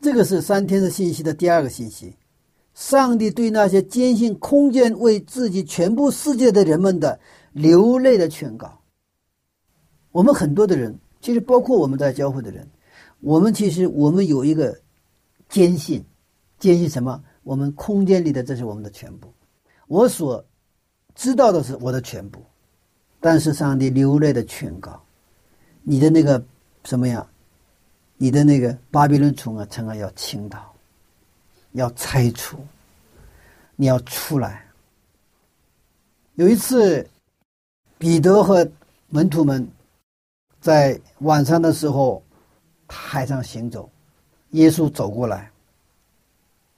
[0.00, 2.16] 这个是三天的信息的第二个信息。
[2.72, 7.20] 上帝对那些坚信空间为自己全部世界的人们的
[7.52, 8.80] 流泪的劝告。
[10.10, 12.66] 我们很多的人，其实包括我们在教会的人，
[13.20, 14.74] 我们其实我们有一个。
[15.48, 16.04] 坚信，
[16.58, 17.22] 坚信什么？
[17.42, 19.32] 我们空间里的这是我们的全部，
[19.86, 20.44] 我所
[21.14, 22.42] 知道的是我的全部。
[23.20, 25.02] 但是上帝流泪的劝告，
[25.82, 26.44] 你的那个
[26.84, 27.26] 什么呀？
[28.18, 30.74] 你的那个巴比伦城啊，城啊要倾倒，
[31.72, 32.58] 要拆除，
[33.74, 34.64] 你要出来。
[36.34, 37.06] 有一次，
[37.98, 38.66] 彼得和
[39.08, 39.66] 门徒们
[40.60, 42.22] 在晚上的时候，
[42.86, 43.90] 海上行走。
[44.50, 45.50] 耶稣走过来，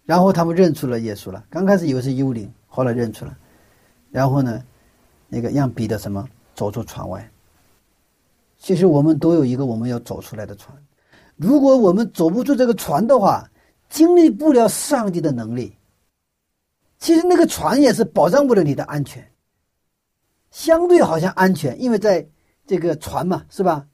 [0.08, 1.44] 然后他们认出了耶稣了。
[1.50, 3.36] 刚开始以为是幽灵，后来认出了。
[4.10, 4.64] 然后呢，
[5.28, 7.30] 那个让彼得什么走出船外。
[8.56, 10.74] 其实我们都有一个我们要走出来的船。
[11.36, 13.46] 如果我们走不出这个船的话，
[13.90, 15.76] 经历不了上帝的能力。
[16.98, 19.30] 其实那个船也是保障不了你的安全。
[20.50, 22.26] 相对好像安全，因为在
[22.66, 23.86] 这个船嘛，是吧？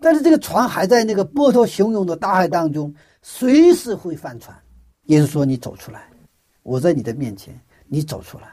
[0.00, 2.92] 但是这个船还在那个波涛汹涌的大海当中，
[3.22, 4.60] 随时会翻船。
[5.06, 6.02] 耶稣说：“你走出来，
[6.62, 8.48] 我在你的面前，你走出来。”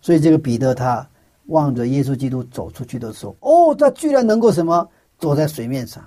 [0.00, 1.06] 所以这个彼得他
[1.46, 6.02] 望着耶稣基督走出去的时候，哦，他居然能够什么走在水面上。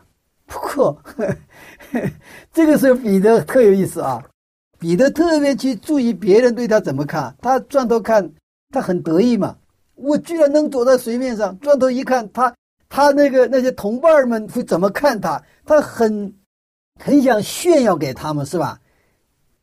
[0.45, 0.97] 不过，
[2.51, 4.23] 这个时候彼得特有意思啊，
[4.79, 7.35] 彼得特别去注意别人对他怎么看。
[7.41, 8.31] 他转头看，
[8.71, 9.55] 他很得意嘛，
[9.95, 11.57] 我居然能走在水面上。
[11.59, 12.53] 转头一看，他。
[12.95, 15.41] 他那个那些同伴们会怎么看他？
[15.65, 16.31] 他很
[17.03, 18.79] 很想炫耀给他们，是吧？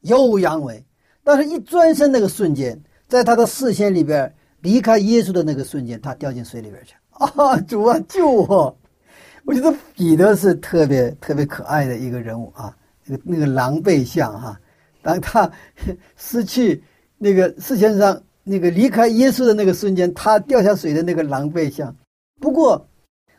[0.03, 0.85] 耀武扬威。
[1.23, 6.95] 但是，一转身那个瞬间，在他的视线里边离开耶稣的那个瞬间，他掉进水里边去。
[7.11, 8.79] 啊， 主啊，救我！
[9.45, 14.59] 我觉得彼得是特别特别可爱的一个人物啊，那个那个狼狈相哈。
[15.03, 15.51] 当他
[16.17, 16.83] 失去
[17.19, 21.95] 那个视线上那个离开耶稣的那个瞬间，他掉下水的那个狼狈相。
[22.41, 22.87] 不过。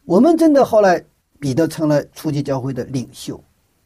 [0.03, 1.01] 我们真的后来，
[1.39, 3.41] 彼得成了初级教会的领袖，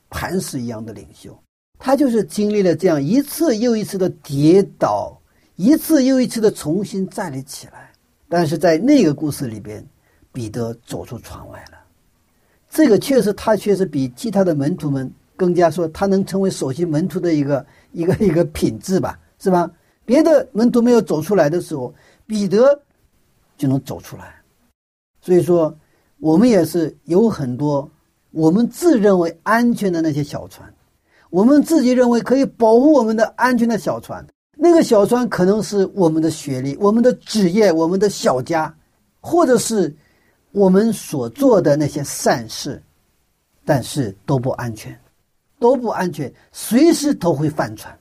[0.10, 1.38] 磐石一样的领袖。
[1.86, 5.16] 他就是经历了这样一次又一次的跌倒，
[5.56, 7.92] 一次又一次的重新站立起来。
[8.28, 9.88] 但是在那个故事里边，
[10.32, 11.78] 彼得走出窗外了。
[12.68, 19.72] 这个确实，他确实比其他的门徒们更加说，他能成为首席门徒的一个一个一个品质吧，是吧？
[20.06, 21.94] 别的门徒没有走出来的时候，
[22.26, 22.82] 彼得
[23.60, 24.42] 就能走出来。
[25.22, 25.78] 所以说。
[26.18, 27.88] 我们也是有很多
[28.32, 30.74] 我们自认为安全的那些小船，
[31.36, 34.26] 我们自己认为可以保护我们的安全的小船，
[34.56, 38.74] 那个小船可能是我们的学历、我们的职业、我们的小家，
[39.20, 39.94] 或者是
[40.54, 42.82] 我们所做的那些善事，
[43.66, 44.98] 但是都不安全，
[45.60, 47.94] 都不安全，随时都会翻船。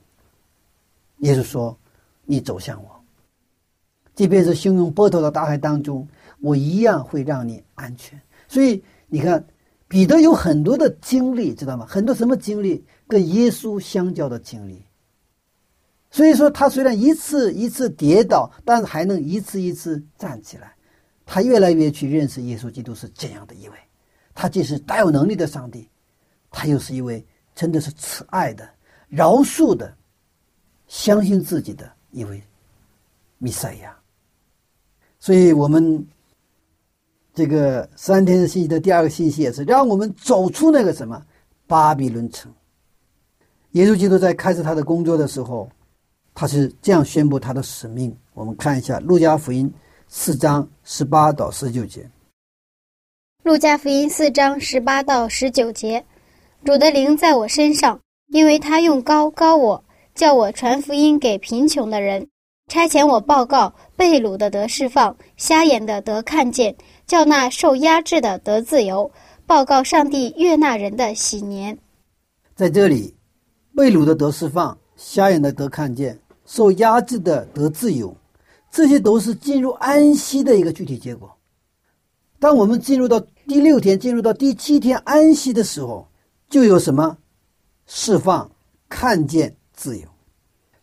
[1.17, 1.77] 耶稣说
[2.23, 2.89] ：“你走向我，
[4.15, 6.07] 即便是汹涌波涛的大海当中，
[6.39, 8.17] 我一样会让你安全。”
[8.47, 9.45] 所以你看，
[9.89, 11.85] 彼得有很多的经历，知道吗？
[11.85, 14.83] 很多什么经历跟耶稣相交的经历。
[16.11, 20.73] 所以说，他虽然一次一次跌倒，但是还能一次一次站起来。
[21.25, 23.77] 他越来越去认识耶稣基督是这样的一位，
[24.33, 25.89] 他既是大有能力的上帝，
[26.51, 28.69] 他又是一位真的是慈爱的、
[29.09, 29.93] 饶恕的、
[30.87, 32.41] 相信自己的一位
[33.39, 33.97] 弥赛亚。
[35.19, 36.07] 所以，我们
[37.33, 41.25] 这个三天的信息的第二个信息也是让我们走出那个什么
[41.67, 42.53] 巴比伦城。
[43.75, 45.69] 耶稣基督在开始他的工作的时候。
[46.37, 48.13] 他是这样宣布他的使命。
[48.33, 49.65] 我们看一下《路加福音》
[50.09, 52.01] 四章十八到十九节。
[53.43, 56.03] 《路加福音》四章十八到十九节，
[56.65, 57.97] 主的灵在我身上，
[58.27, 59.81] 因为他用高高我，
[60.13, 62.27] 叫我传福音给贫穷的人，
[62.67, 66.75] 差遣我报告被掳的得释放，瞎眼的得看见，
[67.07, 69.09] 叫那受压制的得自由，
[69.45, 71.77] 报告上帝悦纳人的喜年。
[72.55, 73.14] 在这里，
[73.75, 76.19] 被掳的得释放，瞎眼的得看见。
[76.45, 78.15] 受压制的得自由，
[78.69, 81.35] 这些都是进入安息的一个具体结果。
[82.39, 86.07] 当我们进入到第六天，进入到第七天安息的时候，
[86.47, 87.17] 就有什么
[87.87, 88.51] 释放、
[88.87, 90.07] 看见、自由。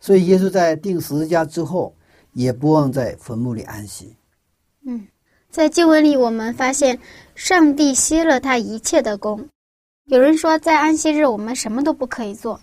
[0.01, 1.95] 所以耶稣在定十字架之后，
[2.33, 4.17] 也不忘在坟墓里安息。
[4.85, 5.07] 嗯，
[5.49, 6.99] 在经文里，我们发现
[7.35, 9.47] 上帝歇了他一切的功。
[10.07, 12.59] 有人说，在安息日我们什么都不可以做。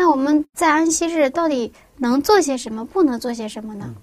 [0.00, 1.70] 那我们在安息日到底？
[1.98, 2.82] 能做些什么？
[2.86, 3.94] 不能做些什么呢？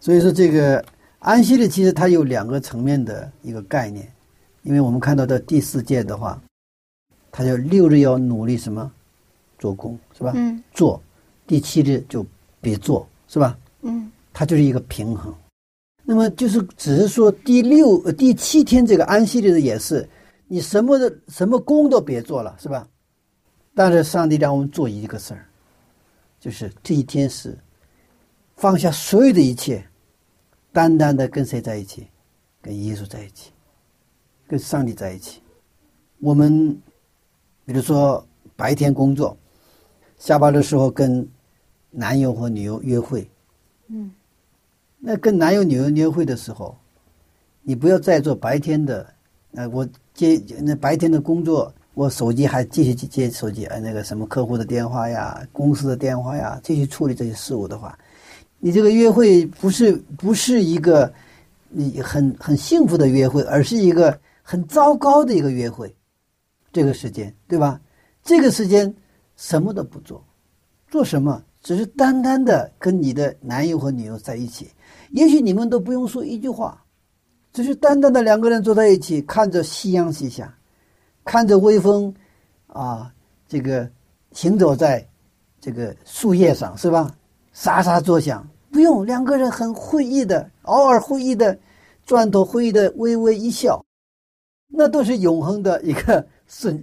[0.00, 0.84] 所以说，这个
[1.20, 4.06] 安息日其实它有两个层面的一个概念，
[4.64, 6.38] 因为我们看到的第四届的话，
[7.32, 8.92] 它叫六日要努力什么
[9.58, 10.32] 做工是吧？
[10.36, 10.62] 嗯。
[10.74, 11.02] 做，
[11.46, 12.22] 第七日就
[12.60, 13.56] 别做是吧？
[13.80, 14.12] 嗯。
[14.34, 15.34] 它就是一个平衡。
[16.04, 20.06] 那么就是只是说第六、第七天这个安息日的也是，
[20.48, 22.86] 你什么的什么工都别做了是吧？
[23.78, 25.46] 但是上帝让我们做一个事儿。
[26.40, 27.56] 就是这一天是
[28.56, 29.86] 放下所有的一切，
[30.72, 32.08] 单单的跟谁在一起？
[32.60, 33.52] 跟耶稣在一起，
[34.48, 35.40] 跟上帝在一起。
[36.18, 36.76] 我们
[37.64, 38.26] 比如说
[38.56, 39.36] 白天工作，
[40.16, 41.24] 下班的时候跟
[41.88, 43.30] 男友和女友约会，
[43.86, 44.10] 嗯，
[44.98, 46.76] 那跟男友女友约会的时候，
[47.62, 49.14] 你不要再做白天的，
[49.52, 51.72] 呃，我接那白天的工作。
[51.98, 57.98] 我手机还继续去接手机，呃，那个什么客户的电话呀，公司的电话呀，继续处理这些事务的话，
[58.60, 61.12] 你这个约会不是不是一个
[61.68, 65.92] 你很很幸福的约会，而是一个很糟糕的一个约会。
[66.72, 67.80] 这个时间，对吧？
[68.22, 68.94] 这个时间
[69.34, 70.24] 什么都不做，
[70.88, 71.42] 做什么？
[71.64, 74.68] 只是单单的跟你的男友和女友在一起，
[75.10, 76.80] 也许你们都不用说一句话，
[77.52, 80.54] 只是单单的两个人坐在一起，看着夕阳西下。
[81.28, 82.14] 看着微风，
[82.68, 83.12] 啊，
[83.46, 83.86] 这个
[84.32, 85.06] 行走在
[85.60, 87.14] 这个树叶上，是吧？
[87.52, 91.58] 沙沙作响，不用两个人很会意的，偶尔会意的，
[92.06, 93.84] 转头会意的微微一笑，
[94.68, 96.82] 那都是永恒的一个瞬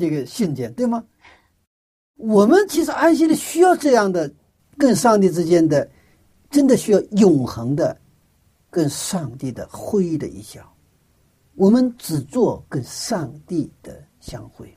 [0.00, 1.04] 这个瞬间，对吗？
[2.16, 4.32] 我们其实安息的需要这样的，
[4.78, 5.86] 跟上帝之间的，
[6.50, 7.94] 真的需要永恒的，
[8.70, 10.71] 跟上帝的会意的一笑。
[11.54, 14.74] 我们只做跟上帝的相会，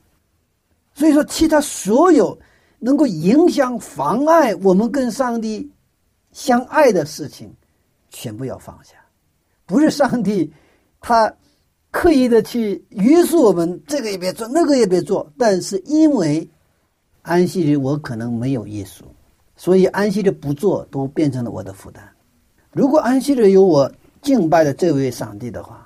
[0.92, 2.38] 所以说其他所有
[2.78, 5.72] 能够影响、妨碍我们跟上帝
[6.32, 7.50] 相爱的事情，
[8.10, 8.92] 全部要放下。
[9.64, 10.52] 不是上帝
[11.00, 11.34] 他
[11.90, 15.32] 刻意的去约束我们，这个也别做，那个也别做。
[15.38, 16.46] 但是因为
[17.22, 19.02] 安息日我可能没有耶稣，
[19.56, 22.06] 所以安息日不做都变成了我的负担。
[22.70, 25.85] 如果安息日有我敬拜的这位上帝的话。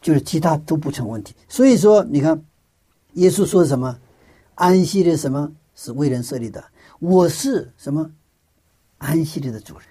[0.00, 2.40] 就是其他都不成问题，所以说你看，
[3.14, 3.98] 耶稣说什么？
[4.54, 6.62] 安息的什么是为人设立的？
[6.98, 8.10] 我是什么？
[8.98, 9.86] 安息的的主人，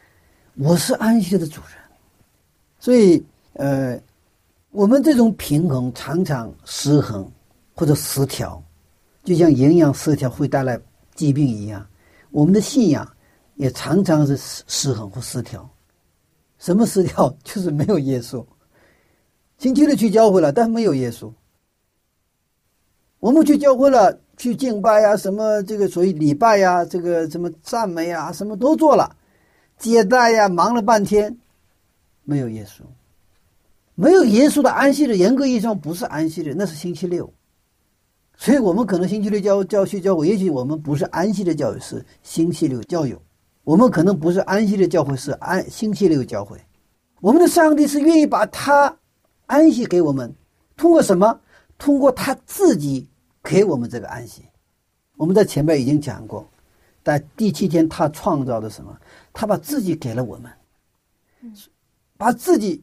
[0.55, 1.71] 我是安息的主人。
[2.79, 3.97] 所以，呃，
[4.71, 7.29] 我们这种平衡常常失衡
[7.73, 8.61] 或者失调，
[9.23, 10.79] 就像营养失调会带来
[11.15, 11.87] 疾病一样，
[12.31, 13.09] 我们的信仰
[13.55, 15.69] 也常常是失失衡或失调。
[16.59, 17.29] 什么失调？
[17.43, 18.45] 就是没有耶稣。
[19.57, 21.31] 星期六去教会了，但没有耶稣。
[23.19, 29.15] 我们去教会了，去敬拜呀，什么这个所谓礼拜呀，这个什么赞美啊，什么都做了，
[29.77, 31.35] 接待呀，忙了半天，
[32.23, 32.83] 没有耶稣，
[33.95, 37.33] 没有耶稣的安息日，严格意义上不是安息日，那是星期六。
[38.35, 43.19] 所以我们可能星期六教教学教会，也许我们不是安息的教会，是星期六教友。
[43.63, 46.55] 我们可能不是安息的教会，是安星期六教会。
[47.19, 48.95] 我们的上帝是愿意把他
[49.47, 50.33] 安息给我们，
[50.77, 51.41] 通过什么？
[51.77, 53.07] 通过他自己
[53.43, 54.43] 给我们这个安息。
[55.15, 56.47] 我们在前面已经讲过，
[57.03, 58.95] 在第七天他创造的什么？
[59.33, 60.51] 他把自己给了我们，
[62.15, 62.81] 把自己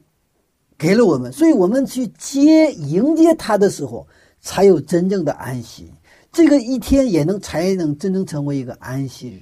[0.77, 4.05] 给了我们，所以我们去接迎接他的时候。
[4.41, 5.91] 才有真正的安息，
[6.31, 9.41] 这个一天也能才能真正成为一个安息日。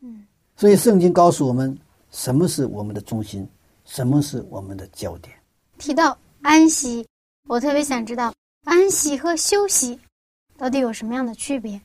[0.00, 1.76] 嗯，所以圣经告诉我们，
[2.12, 3.48] 什么是我们的中心，
[3.84, 5.34] 什么是我们的焦点。
[5.76, 7.06] 提到安息，
[7.48, 8.32] 我特别想知道
[8.64, 9.98] 安息和休息
[10.56, 11.80] 到底有什么样的区别？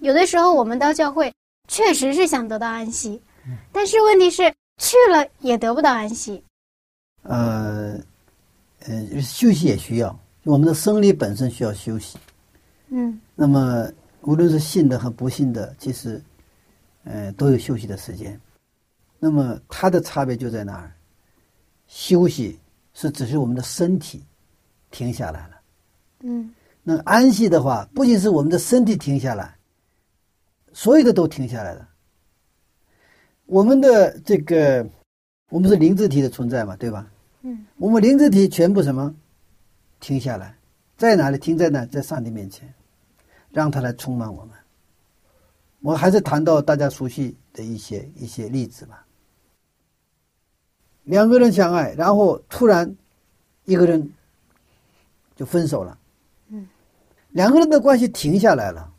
[0.00, 1.32] 有的时候我们到教会
[1.68, 3.20] 确实是想得到安息，
[3.72, 4.42] 但是问题是
[4.78, 6.42] 去了也得不到安息。
[7.22, 7.98] 呃，
[8.80, 10.18] 呃，休息也需要。
[10.42, 12.18] 我们的生理本身需要休息，
[12.88, 13.90] 嗯，那么
[14.20, 16.22] 无论是信的和不信的，其实，
[17.04, 18.38] 呃，都有休息的时间。
[19.18, 20.92] 那么它的差别就在哪儿？
[21.86, 22.58] 休息
[22.94, 24.24] 是只是我们的身体
[24.90, 25.60] 停下来了，
[26.20, 29.56] 嗯，那安息的话，不仅是我们的身体停下来，
[30.72, 31.88] 所有的都停下来了。
[33.46, 34.88] 我们的这个，
[35.50, 37.06] 我们是灵智体的存在嘛，对吧？
[37.42, 39.14] 嗯，我们灵智体全部什么？
[40.00, 40.56] 停下来，
[40.96, 41.36] 在哪里？
[41.36, 41.84] 停在哪？
[41.86, 42.72] 在上帝面前，
[43.50, 44.54] 让他来充满我们。
[45.80, 49.04] 我还是谈到大家熟悉的一些一些例子吧。
[51.04, 52.96] 两个人相爱，然后突然
[53.64, 54.12] 一个人
[55.36, 55.98] 就分手了。
[56.48, 56.66] 嗯，
[57.30, 58.92] 两个人的关系停下来了，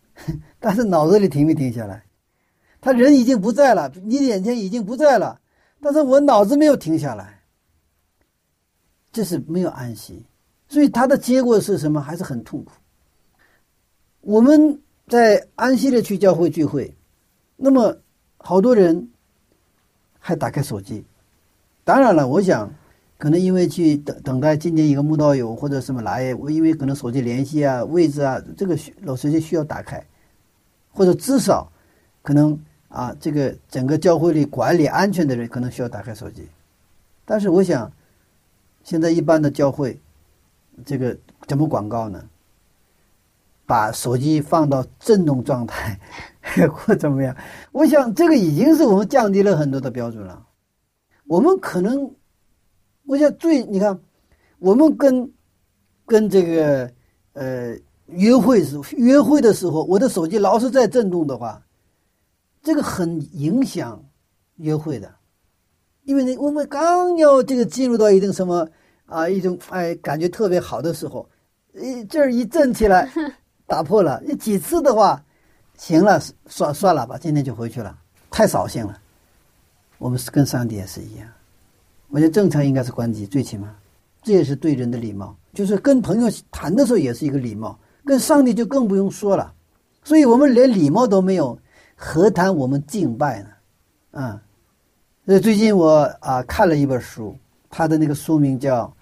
[0.58, 2.04] 但是脑子里停没停下来？
[2.80, 5.40] 他人已经不在了，你眼前已经不在了，
[5.80, 7.42] 但是我脑子没有停下来，
[9.10, 10.26] 这是没有安息。
[10.68, 12.00] 所以他的结果是什么？
[12.00, 12.72] 还是很痛苦。
[14.20, 16.94] 我们在安息的去教会聚会，
[17.56, 17.96] 那么
[18.38, 19.10] 好多人
[20.18, 21.04] 还打开手机。
[21.84, 22.68] 当然了，我想
[23.18, 30.04] 可能因为去等等待今天一个慕道友或者什么来，我因为可能手机联系啊、位置啊，这个老时间需要打开，
[30.90, 31.70] 或者至少
[32.22, 32.58] 可能
[32.88, 36.48] 啊，这个整个教会里管理安全的人可能需要打开手机。
[37.24, 37.92] 但是我想，
[38.82, 40.00] 现在一般的教会。
[40.84, 41.16] 这个
[41.46, 42.20] 怎么广告呢？
[43.64, 46.00] 把手机放到震动状态，
[46.68, 47.36] 或怎么样？
[47.70, 50.43] 我想这个已经是我们降低了很多的标准了。
[51.26, 52.10] 我们可能，
[53.06, 53.98] 我想最你看，
[54.58, 55.32] 我们跟
[56.06, 56.90] 跟这个
[57.32, 61.62] 呃约会时约会的时候，我的手机老是在震动的话，
[62.62, 64.04] 这个很影响
[64.56, 65.14] 约会的，
[66.04, 68.68] 因为呢，我们刚要这个进入到一定什么。
[69.06, 71.28] 啊，一种哎，感觉特别好的时候，
[71.74, 73.06] 一这儿一震起来，
[73.68, 74.18] 打破了。
[74.26, 75.22] 你几次的话，
[75.76, 77.98] 行了，算算了吧，今天就回去了，
[78.30, 78.98] 太扫兴了。
[79.98, 81.28] 我们是跟上帝也是一样，
[82.08, 83.74] 我觉得正常应该是关机，最起码，
[84.22, 85.36] 这也是对人的礼貌。
[85.52, 89.52] 就是跟朋友谈的时候也是一个礼貌，跟上帝就更不用说了。
[90.02, 91.58] 所以我们连礼貌都没有，
[91.94, 94.20] 何谈我们敬拜呢？
[94.20, 94.42] 啊，
[95.24, 97.36] 所以最近我啊看了一本书。
[97.76, 98.86] 他的那个书名叫《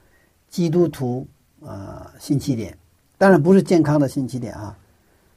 [0.48, 1.26] 基督徒
[1.62, 2.72] 啊新起点》，
[3.18, 4.74] 当然不是健康的新起点啊。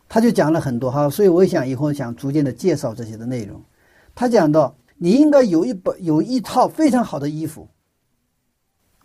[0.08, 3.62] 他就讲了很多哈，所以我想以后想逐渐的介绍这些的内容。
[4.14, 7.68] 他讲到你应该有一本有一套非常好的衣服，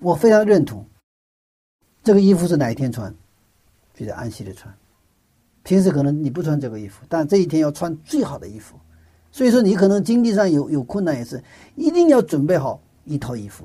[0.01, 0.87] 我非常认同。
[2.03, 3.15] 这个衣服是哪一天穿？
[3.93, 4.75] 就在安息日穿。
[5.63, 8.79] 平时可能你不穿这个衣服，但这一天要穿最好的衣服。
[9.31, 11.43] 所以说你可能经济上有有困难也是，
[11.77, 13.65] 一定要准备好一套衣服。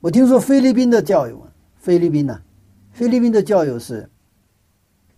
[0.00, 1.46] 我听说菲律宾的教友，
[1.76, 2.40] 菲律宾呢，
[2.90, 4.08] 菲律宾的教友是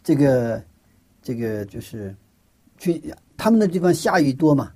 [0.02, 0.62] 这个
[1.22, 2.14] 这个就是
[2.76, 4.72] 去他们的地方下雨多嘛，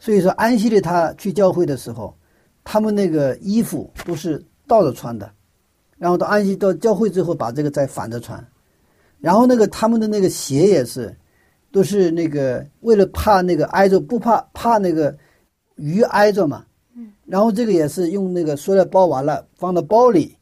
[0.00, 2.16] 所以说安息日他去教会的时候，
[2.64, 5.30] 他们那个衣服都是倒着穿的，
[5.98, 8.44] 然后到安息到教会之后把这个再反着穿，
[9.20, 11.16] 然后那个他们的那个鞋也是
[11.70, 15.16] 都是那个为了怕那个挨着不怕怕那个
[15.76, 16.64] 鱼挨着嘛。
[17.26, 20.36] 然后这个也是用那个塑料包完了，放到包里，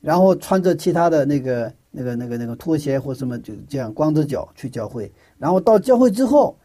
[0.00, 5.12] 然后穿着其他的那个那个那个那个拖鞋或什么，就这样光着脚去教会。
[5.36, 6.56] 然后到教会之后，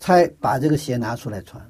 [0.00, 1.62] 才把这个鞋拿出来穿。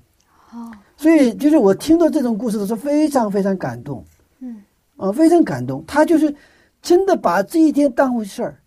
[0.53, 4.03] 哦，所以就是我听到这种故事的时候，非常非常感动。
[4.39, 4.62] 嗯，
[4.97, 5.85] 啊，非常感动。
[5.87, 6.35] 他就是
[6.81, 8.59] 真的把这一天当回事儿，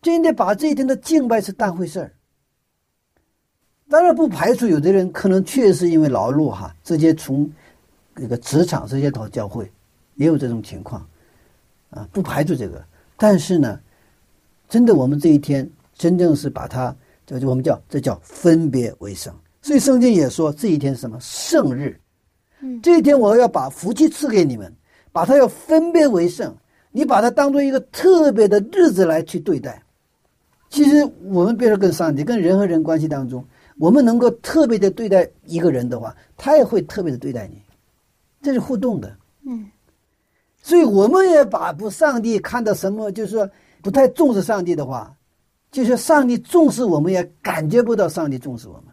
[0.00, 2.12] 真的把这一天的敬拜是当回事儿。
[3.90, 7.50] 当然不排除有的人可能确实因为劳碌哈，直接从
[8.14, 9.70] 那个职场直接到教会，
[10.16, 11.06] 也有这种情况，
[11.90, 12.84] 啊，不排除这个。
[13.16, 13.80] 但是呢，
[14.68, 16.94] 真的我们这一天真正是把它，
[17.28, 19.30] 这就我们叫这叫分别为圣。
[19.60, 22.00] 所以圣经也说这一天是什么圣日，
[22.62, 24.74] 嗯，这一天我要把福气赐给你们，
[25.12, 26.56] 把它要分别为圣，
[26.90, 29.82] 你把它当做一个特别的日子来去对待。
[30.70, 33.44] 其实我们别说跟上帝，跟人和人关系当中。
[33.78, 37.62] 我们能够特别的对待一个人的话，他也会特别的对待你，
[38.42, 39.16] 这是互动的。
[39.46, 39.70] 嗯，
[40.60, 43.48] 所以我们也把不上帝看到什么，就是说
[43.80, 45.14] 不太重视上帝的话，
[45.70, 48.84] 就是上帝重视我们，也感觉不到上帝重视我们。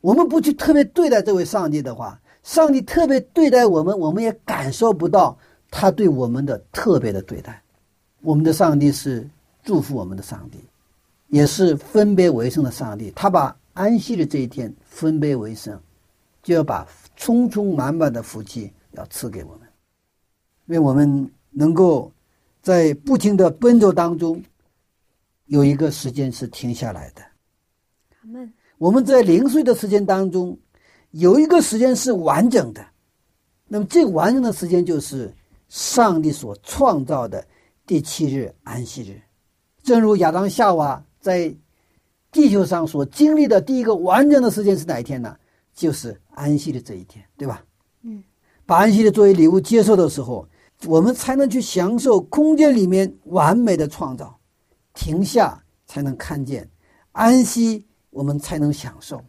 [0.00, 5.36] 我们不去特别对待这位上帝的话，上帝特别对待我们，我们也感受不到
[5.70, 7.62] 他对我们的特别的对待。
[8.22, 9.28] 我们的上帝是
[9.62, 10.58] 祝福我们的上帝，
[11.28, 13.12] 也是分别为圣的上帝。
[13.14, 13.56] 他把。
[13.74, 15.76] 安息的这一天，分别为圣，
[16.44, 19.62] 就要把充充满满的福气要赐给我们，
[20.66, 22.12] 因为我们能够
[22.62, 24.40] 在不停的奔走当中，
[25.46, 27.22] 有一个时间是停下来的。
[28.78, 30.58] 我们在零碎的时间当中，
[31.10, 32.84] 有一个时间是完整的。
[33.66, 35.32] 那么，这个完整的时间就是
[35.68, 37.46] 上帝所创造的
[37.86, 39.20] 第七日安息日。
[39.82, 41.54] 正如亚当夏娃在。
[42.34, 45.36] 地球上所经历的第一个完整的时间是哪一天呢？
[45.72, 47.64] 就是安息的这一天，对吧？
[48.02, 48.24] 嗯，
[48.66, 50.44] 把安息的作为礼物接受的时候，
[50.86, 54.36] 我们才能去享受空间里面完美的创造。
[54.94, 56.68] 停下才能看见
[57.12, 59.22] 安息，我们才能享受。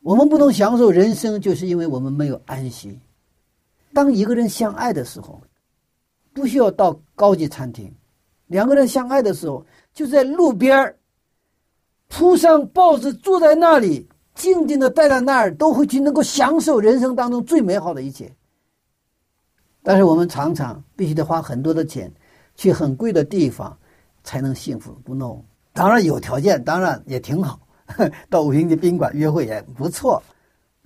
[0.00, 3.00] 我们不能享受人生，就是因为我们没有安息。
[3.92, 5.40] 当一个人相爱的时候，
[6.32, 7.88] 不需要到高级餐厅；
[8.48, 10.96] 两个人相爱的时候，就在路边儿。
[12.08, 18.30] 铺上报纸，坐在那里，静静的待在那儿，都会去能够享受人生当中最美好的一切。
[19.82, 22.12] 但是我们常常必须得花很多的钱，
[22.54, 23.76] 去很贵的地方，
[24.24, 24.92] 才能幸福。
[25.04, 27.60] 不弄，当然有条件，当然也挺好，
[28.28, 30.20] 到五星级宾馆约会也不错。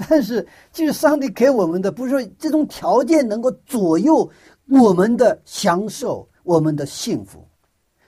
[0.08, 4.30] 但是，就是上帝给我们的，不是这种条件能够左右
[4.68, 7.42] 我们的享受，我们的幸福。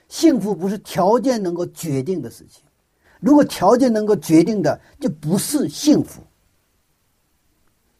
[0.07, 2.63] 幸福不是条件能够决定的事情。
[3.19, 6.21] 如果条件能够决定的，就不是幸福。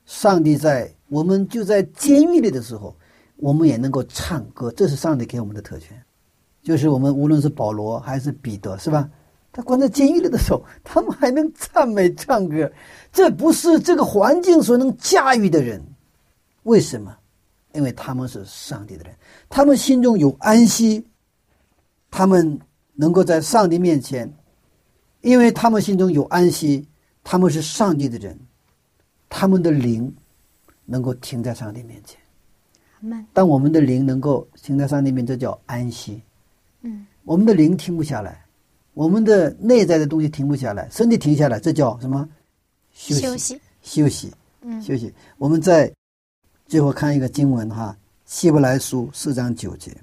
[0.05, 2.95] 上帝在我们就在监狱里的时候，
[3.37, 6.01] 我们也能够唱歌，这是上帝给我们的特权。
[6.63, 9.09] 就是我们无论是保罗还是彼得，是吧？
[9.51, 12.71] 他关在监狱里的时候，他们还能赞美唱歌，
[13.11, 15.83] 这不是这个环境所能驾驭的人。
[16.63, 17.15] 为什么？
[17.73, 19.13] 因为他们是上帝的人，
[19.49, 21.05] 他们心中有安息，
[22.09, 22.59] 他们
[22.93, 24.31] 能够在上帝面前。
[25.21, 26.87] 因为他们心中有安息，
[27.23, 28.39] 他们是上帝的人，
[29.29, 30.13] 他们的灵
[30.85, 32.19] 能够停在上帝面前。
[33.33, 36.23] 当我们的灵能够停在上帝面前，这叫安息。
[36.81, 38.43] 嗯，我们的灵停不下来，
[38.93, 42.27] 我们的内在的东西停不下来，身体停下来，这叫什么？
[42.93, 43.59] 休息。
[43.81, 44.31] 休息。
[44.61, 45.13] 嗯，休息。
[45.37, 45.91] 我们在
[46.67, 49.91] 最后看一个经文哈，《希伯来书》四章九节。《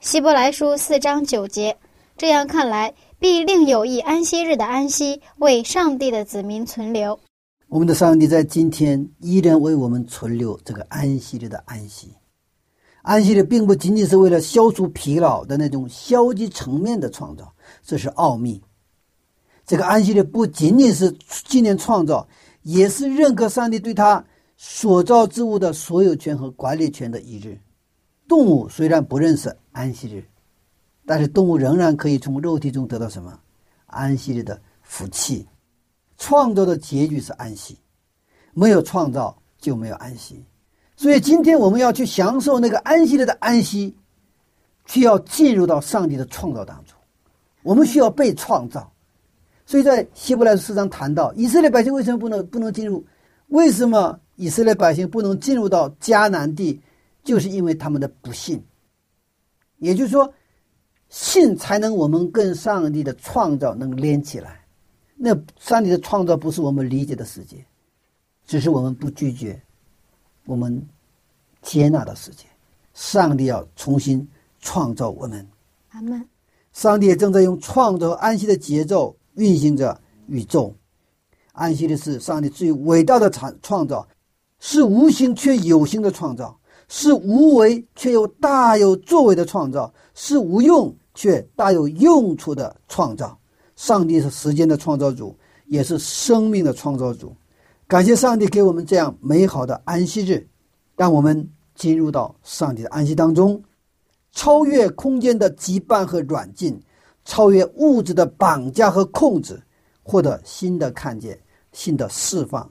[0.00, 1.76] 希伯来书》四章九节，
[2.16, 2.94] 这样看来。
[3.18, 7.18] 必另有一安息日的安息，为上帝的子民存留。
[7.68, 12.10] 我们的上帝在今天依然为我们存留这个安息日的安息。
[13.04, 18.62] 安息日并不仅仅是为了消除疲劳的那种消极层面的创造，这是奥秘。
[19.66, 21.14] 这个安息日不仅仅是
[21.46, 22.26] 纪念创造，
[22.62, 24.24] 也是认可上帝对他
[24.56, 27.60] 所造之物的所有权和管理权的一日。
[28.26, 30.24] 动物虽然不认识安息日。
[31.06, 33.38] 但是动物仍然可以从肉体中得到什么？
[33.88, 35.46] 安息日的福气。
[36.16, 37.76] 创造的结局是安息，
[38.54, 40.42] 没有创造就没有安息。
[40.96, 43.94] 所以今天我们要去享受那个安息日的安息，
[44.86, 46.96] 需要进入到上帝的创造当中。
[47.62, 48.92] 我们需要被创造。
[49.66, 53.04] 所以在希伯来书上谈到，以色列百姓为什么不能不能进入？
[53.48, 56.80] 为什么以色列百姓不能进入到迦南地？
[57.22, 58.62] 就是因为他们的不信。
[59.78, 60.32] 也就是说。
[61.10, 64.64] 信才能我们跟上帝的创造能连起来。
[65.14, 65.30] 那
[65.60, 67.64] 上帝的创造不是我们理解的世界，
[68.44, 69.62] 只是我们不拒绝，
[70.46, 70.86] 我们
[71.62, 72.44] 接纳的世界。
[72.92, 74.26] 上帝要重新
[74.60, 75.46] 创造我们。
[75.90, 76.26] 阿门。
[76.72, 80.74] 上帝也正在用创造安息的节奏运行着宇宙。
[81.52, 84.06] 安息的是上帝最伟大的创创造，
[84.60, 90.94] 是无形却有形的创造，是无为却又大有作为的创造，是无用。
[91.16, 93.38] 却大有用处的创造。
[93.76, 95.32] 上帝是时间的创造主，
[95.66, 97.32] 也是生命的创造主。
[97.86, 100.48] 感谢上帝给我们这样美好的安息日，
[100.96, 103.62] 让我们进入到上帝的安息当中，
[104.32, 106.80] 超越空间的羁绊和软禁，
[107.24, 109.62] 超越物质的绑架和控制，
[110.02, 111.38] 获得新的看见、
[111.72, 112.70] 新的释放、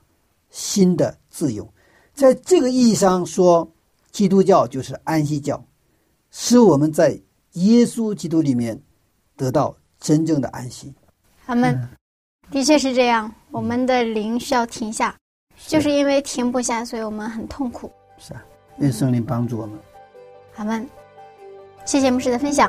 [0.49, 1.67] 新的自由。
[2.13, 3.71] 在这个意义上说，
[4.11, 5.63] 基督教就是安息教，
[6.31, 7.21] 使我们在
[7.53, 8.81] 耶稣基督里面
[9.35, 10.93] 得到真正的安息。
[11.45, 11.89] 他们
[12.51, 15.15] 的确是这样，我们的灵需要停下，
[15.67, 17.91] 就是因为停不下，所以我们很痛苦。
[18.17, 18.43] 是啊，
[18.79, 19.79] 愿圣灵帮助我们。
[20.55, 20.89] 阿门。
[21.85, 22.67] 谢谢牧师的分享。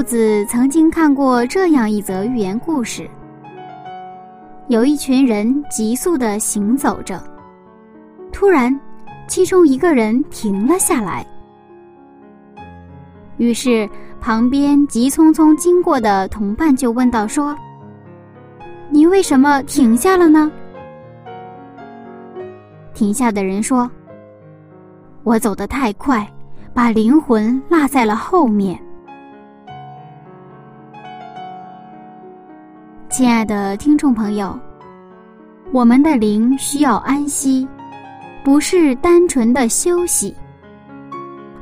[0.00, 3.06] 柚子曾经看过这样一则寓言故事：
[4.68, 7.22] 有一群人急速的行走着，
[8.32, 8.80] 突然，
[9.28, 11.22] 其中一个人停了下来。
[13.36, 13.86] 于是，
[14.22, 17.54] 旁边急匆匆经过的同伴就问道：“说，
[18.88, 20.50] 你为什么停下了呢？”
[22.94, 23.90] 停下的人说
[25.24, 26.26] ：“我走得太快，
[26.72, 28.82] 把灵魂落在了后面。”
[33.20, 34.58] 亲爱的听众朋友，
[35.72, 37.68] 我们的灵需要安息，
[38.42, 40.34] 不是单纯的休息，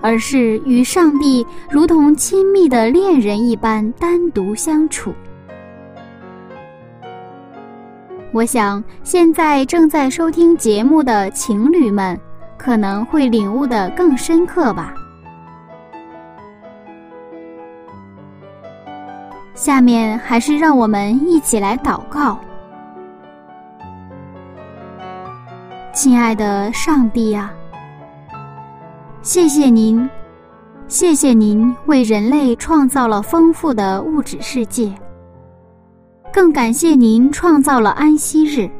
[0.01, 5.13] 而是与上帝如同亲密的恋人一般单独相处。
[8.33, 12.17] 我想，现在正在收听节目的情侣们，
[12.57, 14.95] 可能会领悟的更深刻吧。
[19.59, 22.39] 下面还是让我们一起来祷告，
[25.93, 27.53] 亲爱的上帝啊，
[29.21, 30.09] 谢谢您，
[30.87, 34.95] 谢谢您为人类创造了丰富的物质世界，
[36.33, 38.71] 更感谢您创造了安息日，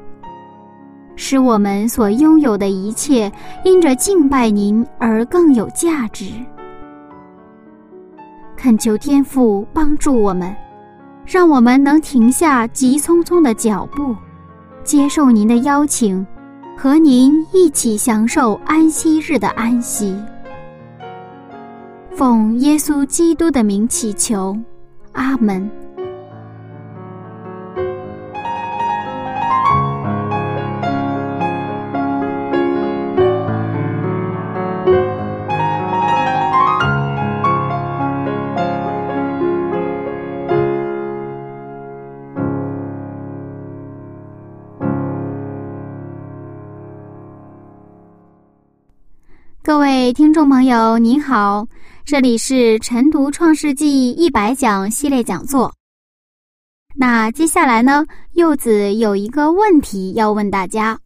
[1.17, 3.31] 使我们所拥有的一切
[3.65, 6.27] 因着敬拜您而更有价值。
[8.57, 10.55] 恳求天父帮助我们。
[11.31, 14.17] 让我们能停下急匆匆的脚步，
[14.83, 16.27] 接受您的邀请，
[16.75, 20.17] 和您一起享受安息日的安息。
[22.17, 24.57] 奉耶稣基督的名祈求，
[25.13, 25.71] 阿门。
[50.09, 51.69] 位听众朋友，您好，
[52.03, 55.71] 这里是晨读《创世纪》一百讲系列讲座。
[56.97, 60.99] 那接下来呢，柚子有一个问题要问大家：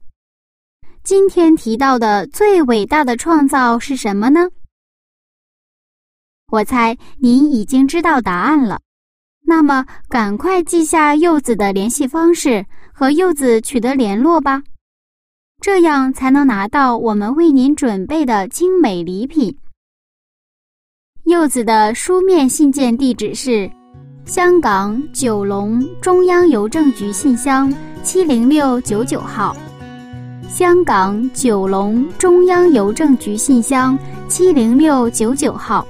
[1.03, 4.48] 今天提到的最伟大的创造是什么呢？
[6.53, 8.80] 我猜您已经知道答案了。
[9.40, 14.62] 那么，赶快记下柚子的联系方式，和柚子取得联络吧，
[15.62, 19.56] 这样才能拿到我们为您准备的精美礼品。
[21.22, 23.70] 柚子的书面信件地址是：
[24.24, 29.56] 香港九龙中央邮政局信箱七零六九九号。
[30.48, 33.96] 香港九龙中央邮政局信箱
[34.26, 35.86] 七零六九九号。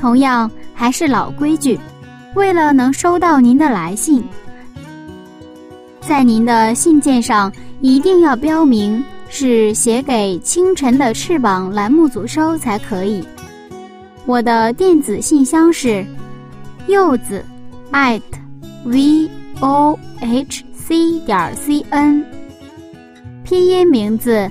[0.00, 1.76] 同样还是老规矩，
[2.36, 4.22] 为了能收到您的来信，
[6.00, 13.22] 在您的信件上一定要标明是写给“清晨的翅膀”栏目组收才可以。
[14.26, 16.04] 我的电子信箱是
[16.88, 17.44] 柚子
[17.92, 18.20] at
[18.84, 22.24] v o h c 点 c n，
[23.44, 24.50] 拼音名字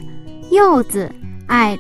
[0.49, 1.11] 柚子
[1.49, 1.79] at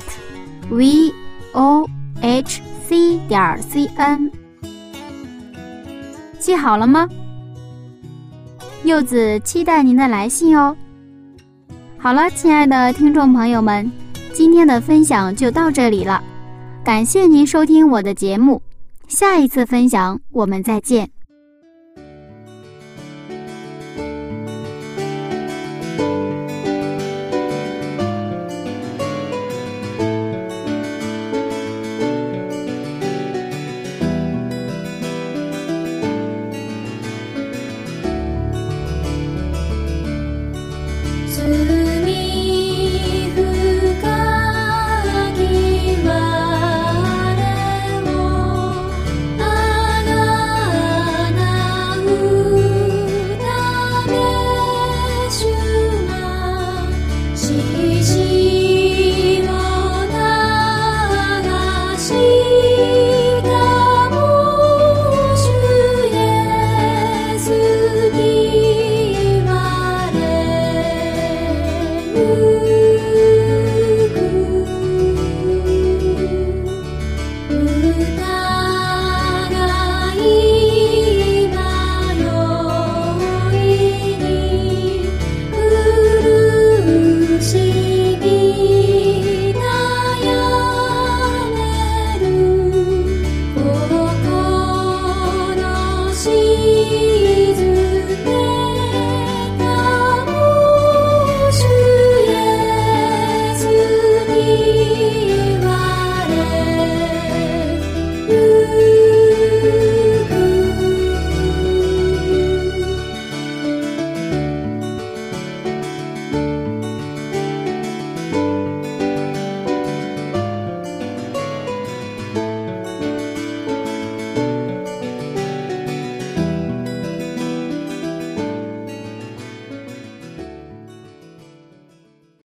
[0.69, 1.11] v
[1.53, 1.87] o
[2.21, 4.29] h c 点 c n，
[6.39, 7.07] 记好了吗？
[8.83, 10.75] 柚子期待您的来信哦。
[12.07, 13.91] 好了，亲爱的听众朋友们，
[14.31, 16.23] 今天的分享就到这里了。
[16.81, 18.61] 感谢您收听我的节目，
[19.09, 21.09] 下一次分享我们再见。